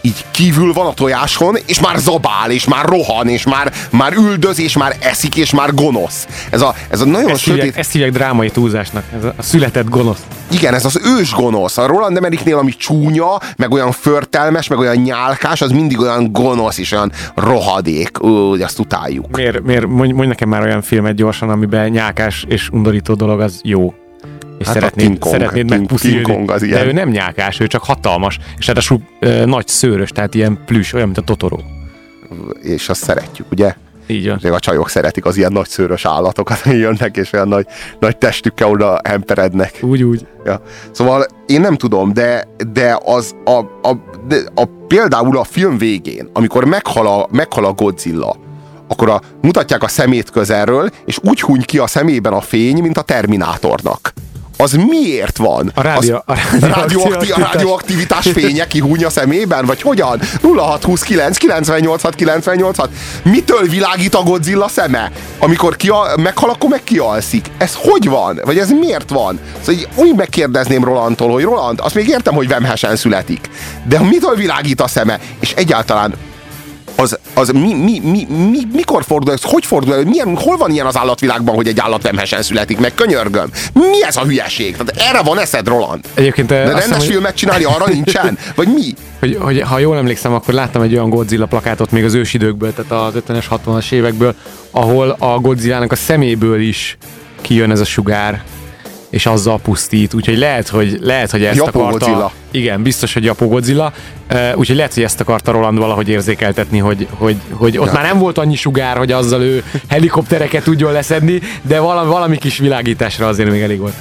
így 0.09 0.25
kívül 0.31 0.73
van 0.73 0.87
a 0.87 0.92
tojáson, 0.92 1.57
és 1.66 1.81
már 1.81 1.99
zabál, 1.99 2.51
és 2.51 2.64
már 2.64 2.85
rohan, 2.85 3.29
és 3.29 3.44
már, 3.44 3.73
már 3.90 4.12
üldöz, 4.12 4.61
és 4.61 4.77
már 4.77 4.97
eszik, 5.01 5.37
és 5.37 5.51
már 5.51 5.75
gonosz. 5.75 6.27
Ez 6.51 6.61
a, 6.61 6.75
ez 6.90 7.01
a 7.01 7.05
nagyon 7.05 7.31
ezt 7.31 7.40
sötét... 7.40 7.62
Hívják, 7.62 7.79
ezt 7.79 7.92
hívják 7.92 8.12
drámai 8.12 8.51
túlzásnak, 8.51 9.05
ez 9.16 9.25
a, 9.25 9.35
a 9.37 9.42
született 9.42 9.88
gonosz. 9.88 10.27
Igen, 10.51 10.75
ez 10.75 10.85
az 10.85 11.01
ős 11.18 11.33
gonosz. 11.33 11.79
A 11.79 11.87
Roland 11.87 12.16
Emmerichnél, 12.16 12.57
ami 12.57 12.71
csúnya, 12.71 13.40
meg 13.57 13.71
olyan 13.71 13.92
förtelmes, 13.92 14.68
meg 14.68 14.79
olyan 14.79 14.97
nyálkás, 14.97 15.61
az 15.61 15.71
mindig 15.71 16.01
olyan 16.01 16.33
gonosz, 16.33 16.79
és 16.79 16.92
olyan 16.92 17.12
rohadék. 17.35 18.23
Ú, 18.23 18.62
azt 18.62 18.79
utáljuk. 18.79 19.37
Miért, 19.37 19.62
miért 19.62 19.87
mondj, 19.87 20.12
mondj 20.12 20.29
nekem 20.29 20.49
már 20.49 20.62
olyan 20.62 20.83
filmet 20.83 21.14
gyorsan, 21.14 21.51
amiben 21.51 21.88
nyálkás 21.88 22.44
és 22.49 22.68
undorító 22.68 23.14
dolog 23.14 23.40
az 23.40 23.61
jó 23.64 23.94
és 24.59 24.66
hát 24.66 24.75
szeretnéd, 24.75 25.07
King 25.07 25.18
Kong, 25.18 25.35
szeretnéd 25.35 25.66
King, 25.66 25.81
megpuszilni. 25.81 26.16
King 26.16 26.37
Kong 26.37 26.51
az 26.51 26.62
ilyen. 26.62 26.79
De 26.79 26.87
ő 26.87 26.92
nem 26.92 27.09
nyálkás, 27.09 27.61
ő 27.61 27.66
csak 27.66 27.85
hatalmas, 27.85 28.38
és 28.59 28.66
ráadásul 28.66 29.01
e, 29.21 29.44
nagy 29.44 29.66
szőrös, 29.66 30.11
tehát 30.11 30.35
ilyen 30.35 30.59
plüss, 30.66 30.92
olyan, 30.92 31.07
mint 31.07 31.18
a 31.18 31.23
Totoro. 31.23 31.59
És 32.62 32.88
azt 32.88 33.03
szeretjük, 33.03 33.47
ugye? 33.51 33.75
Így 34.07 34.27
van. 34.29 34.53
A 34.53 34.59
csajok 34.59 34.88
szeretik 34.88 35.25
az 35.25 35.37
ilyen 35.37 35.53
nagy 35.53 35.68
szőrös 35.68 36.05
állatokat, 36.05 36.59
hogy 36.64 36.79
jönnek, 36.79 37.16
és 37.16 37.33
olyan 37.33 37.49
nagy, 37.49 37.66
nagy 37.99 38.16
testükkel 38.16 38.71
oda 38.71 38.99
emperednek. 38.99 39.79
Úgy, 39.83 40.03
úgy. 40.03 40.27
Ja. 40.44 40.62
Szóval 40.90 41.27
én 41.47 41.61
nem 41.61 41.77
tudom, 41.77 42.12
de, 42.12 42.49
de 42.73 42.99
az 43.05 43.35
a, 43.44 43.59
a, 43.88 44.03
de 44.29 44.37
a, 44.55 44.64
például 44.87 45.38
a 45.38 45.44
film 45.44 45.79
végén, 45.79 46.29
amikor 46.33 46.64
meghal 46.64 47.07
a, 47.07 47.29
meghal 47.31 47.64
a 47.64 47.73
Godzilla, 47.73 48.37
akkor 48.88 49.09
a, 49.09 49.21
mutatják 49.40 49.83
a 49.83 49.88
szemét 49.88 50.31
közelről, 50.31 50.90
és 51.05 51.18
úgy 51.23 51.40
huny 51.40 51.62
ki 51.62 51.79
a 51.79 51.87
szemében 51.87 52.33
a 52.33 52.40
fény, 52.40 52.83
mint 52.83 52.99
a 52.99 53.03
Terminátornak 53.03 54.12
az 54.61 54.73
miért 54.73 55.37
van? 55.37 55.73
A, 55.75 55.83
rádió, 55.83 56.23
az, 56.27 56.37
a, 56.62 56.66
rádióaktivitás. 56.66 57.38
a 57.38 57.40
rádióaktivitás 57.53 58.29
fénye 58.29 58.66
kihúny 58.66 59.05
a 59.05 59.11
szemében? 59.11 59.66
Vagy 59.66 59.83
hogyan? 59.83 60.21
0629 60.42 61.37
986 61.37 62.14
986 62.14 62.90
Mitől 63.23 63.62
világít 63.62 64.14
a 64.14 64.23
Godzilla 64.23 64.68
szeme? 64.68 65.11
Amikor 65.38 65.77
ki 65.77 65.88
a, 65.88 66.12
meghal, 66.16 66.51
akkor 66.51 66.71
meg 66.71 66.85
kialszik. 66.85 67.47
Ez 67.59 67.75
hogy 67.75 68.09
van? 68.09 68.40
Vagy 68.44 68.59
ez 68.59 68.71
miért 68.71 69.11
van? 69.11 69.38
Szóval 69.59 69.75
így, 69.75 69.88
úgy 69.94 70.14
megkérdezném 70.14 70.85
Rolandtól, 70.85 71.31
hogy 71.31 71.42
Roland, 71.42 71.81
azt 71.83 71.94
még 71.94 72.09
értem, 72.09 72.35
hogy 72.35 72.49
vemhesen 72.49 72.97
születik. 72.97 73.51
De 73.85 74.01
mitől 74.01 74.35
világít 74.35 74.81
a 74.81 74.88
szeme? 74.88 75.18
És 75.40 75.53
egyáltalán 75.53 76.14
az, 77.01 77.19
az 77.35 77.49
mi, 77.49 77.75
mi, 77.75 78.01
mi, 78.05 78.27
mi, 78.51 78.59
mikor 78.73 79.05
fordul 79.05 79.33
ez? 79.33 79.43
Hogy 79.43 79.67
fordul 79.67 79.95
ez? 79.95 80.05
Milyen, 80.05 80.37
hol 80.37 80.57
van 80.57 80.71
ilyen 80.71 80.87
az 80.87 80.97
állatvilágban, 80.97 81.55
hogy 81.55 81.67
egy 81.67 81.79
állat 81.79 82.03
nemhesen 82.03 82.43
születik 82.43 82.79
meg? 82.79 82.95
Könyörgöm. 82.95 83.51
Mi 83.73 84.05
ez 84.05 84.17
a 84.17 84.25
hülyeség? 84.25 84.77
Tehát 84.77 85.11
erre 85.11 85.23
van 85.23 85.39
eszed, 85.39 85.69
Roland? 85.69 86.05
Egyébként, 86.15 86.49
De 86.49 86.55
rendes 86.55 86.85
hiszem, 86.85 87.01
filmet 87.01 87.35
csinálni 87.35 87.65
arra 87.65 87.89
nincsen? 87.89 88.39
Vagy 88.55 88.69
mi? 88.69 88.95
Hogy, 89.19 89.37
hogy, 89.41 89.61
ha 89.61 89.79
jól 89.79 89.97
emlékszem, 89.97 90.33
akkor 90.33 90.55
láttam 90.55 90.83
egy 90.83 90.93
olyan 90.93 91.09
Godzilla 91.09 91.47
plakátot 91.47 91.91
még 91.91 92.05
az 92.05 92.15
ősidőkből, 92.15 92.73
tehát 92.75 93.15
az 93.15 93.23
50-es, 93.29 93.45
60-as 93.67 93.93
évekből, 93.93 94.35
ahol 94.71 95.17
a 95.19 95.39
Godzilla-nak 95.39 95.93
a 95.93 95.97
szeméből 95.97 96.61
is 96.61 96.97
kijön 97.41 97.71
ez 97.71 97.81
a 97.81 97.85
sugár, 97.85 98.43
és 99.11 99.27
azzal 99.27 99.61
pusztít, 99.61 100.14
úgyhogy 100.14 100.38
lehet, 100.38 100.68
hogy, 100.68 100.99
lehet, 101.01 101.31
hogy 101.31 101.44
ezt 101.44 101.57
Japó 101.57 101.81
akarta... 101.81 101.99
Godzilla. 101.99 102.33
Igen, 102.51 102.83
biztos, 102.83 103.12
hogy 103.12 103.25
Japó 103.25 103.49
Godzilla. 103.49 103.92
Uh, 104.31 104.51
úgyhogy 104.57 104.77
lehet, 104.77 104.94
hogy 104.94 105.03
ezt 105.03 105.21
akarta 105.21 105.53
Roland 105.53 105.79
valahogy 105.79 106.09
érzékeltetni, 106.09 106.79
hogy, 106.79 107.07
hogy, 107.11 107.37
hogy 107.51 107.79
ott 107.79 107.87
ja. 107.87 107.92
már 107.92 108.05
nem 108.05 108.18
volt 108.18 108.38
annyi 108.38 108.57
sugár, 108.57 108.97
hogy 108.97 109.12
azzal 109.12 109.42
ő 109.42 109.64
helikoptereket 109.88 110.62
tudjon 110.62 110.92
leszedni, 110.92 111.40
de 111.62 111.79
valami, 111.79 112.09
valami 112.09 112.37
kis 112.38 112.59
világításra 112.59 113.27
azért 113.27 113.51
még 113.51 113.62
elég 113.62 113.79
volt. 113.79 113.94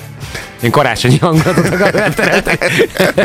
Én 0.61 0.71
karácsonyi 0.71 1.17
hangulatot 1.17 1.69
akartam 1.69 2.11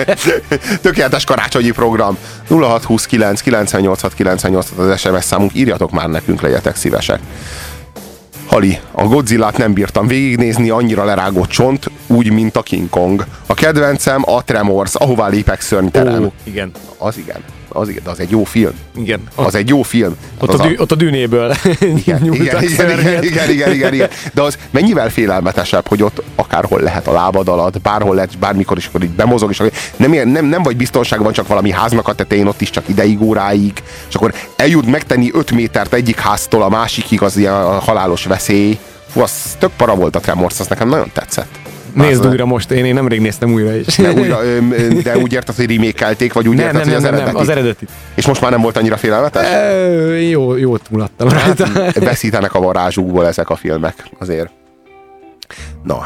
Tökéletes 0.83 1.25
karácsonyi 1.25 1.71
program. 1.71 2.17
0629 2.49 3.41
986 3.41 4.15
98 4.15 4.69
az 4.77 5.01
SMS 5.01 5.25
számunk. 5.25 5.55
Írjatok 5.55 5.91
már 5.91 6.09
nekünk, 6.09 6.41
legyetek 6.41 6.77
szívesek. 6.77 7.21
Hali, 8.53 8.79
a 8.91 9.05
Godzilla-t 9.05 9.57
nem 9.57 9.73
bírtam 9.73 10.07
végignézni, 10.07 10.71
annyira 10.71 11.05
lerágott 11.05 11.49
csont, 11.49 11.91
úgy, 12.07 12.31
mint 12.31 12.57
a 12.57 12.63
King 12.63 12.89
Kong. 12.89 13.25
A 13.47 13.55
kedvencem 13.55 14.23
a 14.25 14.45
Tremors, 14.45 14.95
ahová 14.95 15.29
lépek 15.29 15.61
szörnyterem. 15.61 16.25
Ó, 16.25 16.33
igen. 16.43 16.71
Az 16.99 17.19
igen. 17.19 17.45
Az, 17.73 17.93
az 18.05 18.21
egy 18.21 18.31
jó 18.31 18.45
film. 18.45 18.73
Igen. 18.97 19.21
Az 19.35 19.55
egy 19.55 19.69
jó 19.69 19.83
film. 19.83 20.17
Ott, 20.39 20.53
az 20.53 20.61
a, 20.61 20.67
dű, 20.67 20.77
ott 20.79 20.93
a 20.93 20.95
dűnéből 20.95 21.55
igen, 21.81 22.35
igen, 22.35 22.35
igen, 22.35 22.63
igen, 22.63 23.23
igen, 23.23 23.51
igen, 23.51 23.73
igen, 23.73 23.95
igen. 23.95 24.09
De 24.33 24.43
az 24.43 24.59
mennyivel 24.71 25.11
félelmetesebb, 25.11 25.87
hogy 25.89 26.03
ott 26.03 26.23
akárhol 26.35 26.81
lehet 26.81 27.07
a 27.07 27.13
lábad 27.13 27.49
alatt, 27.49 27.81
bárhol 27.81 28.15
lehet, 28.15 28.39
bármikor 28.39 28.77
is, 28.77 28.87
akkor 28.87 29.03
így 29.03 29.11
bemozog, 29.11 29.51
és 29.51 29.63
nem, 29.97 30.29
nem, 30.29 30.45
nem 30.45 30.63
vagy 30.63 30.77
biztonságban 30.77 31.33
csak 31.33 31.47
valami 31.47 31.71
háznak 31.71 32.09
a 32.09 32.13
tetején, 32.13 32.47
ott 32.47 32.61
is 32.61 32.71
csak 32.71 32.89
ideig, 32.89 33.23
óráig, 33.23 33.73
és 34.09 34.15
akkor 34.15 34.35
eljut 34.57 34.87
megtenni 34.87 35.31
5 35.33 35.51
métert 35.51 35.93
egyik 35.93 36.19
háztól 36.19 36.63
a 36.63 36.69
másikig, 36.69 37.23
az 37.23 37.37
ilyen 37.37 37.81
halálos 37.81 38.25
veszély. 38.25 38.79
Fú, 39.13 39.21
az 39.21 39.57
tök 39.59 39.71
para 39.77 39.95
volt 39.95 40.17
a 40.17 40.21
Tremors, 40.21 40.61
az 40.61 40.67
nekem 40.67 40.89
nagyon 40.89 41.11
tetszett. 41.13 41.62
Nézd 41.95 42.27
újra 42.27 42.45
most, 42.45 42.71
én, 42.71 42.85
én 42.85 42.95
nemrég 42.95 43.21
néztem 43.21 43.53
újra 43.53 43.75
is. 43.75 43.97
De, 43.97 44.13
újra, 44.13 44.39
de 45.03 45.19
úgy 45.19 45.33
érted, 45.33 45.55
hogy 45.55 45.67
remékelték, 45.67 46.33
vagy 46.33 46.49
úgy 46.49 46.57
nem, 46.57 46.65
érted, 46.65 46.87
nem, 46.87 46.95
hogy 46.95 47.03
nem, 47.03 47.11
az 47.11 47.11
nem, 47.11 47.15
eredeti? 47.15 47.43
az 47.43 47.49
eredeti. 47.49 47.87
És 48.15 48.27
most 48.27 48.41
már 48.41 48.51
nem 48.51 48.61
volt 48.61 48.77
annyira 48.77 48.97
félelmetes? 48.97 49.47
E, 49.47 49.71
jó, 50.21 50.57
jót 50.57 50.91
mulattam. 50.91 51.29
Hát, 51.29 51.99
veszítenek 51.99 52.55
a 52.55 52.61
varázsukból 52.61 53.27
ezek 53.27 53.51
a 53.51 53.57
filmek 53.57 53.95
azért. 54.19 54.51
Na, 55.83 55.95
hát 55.95 56.01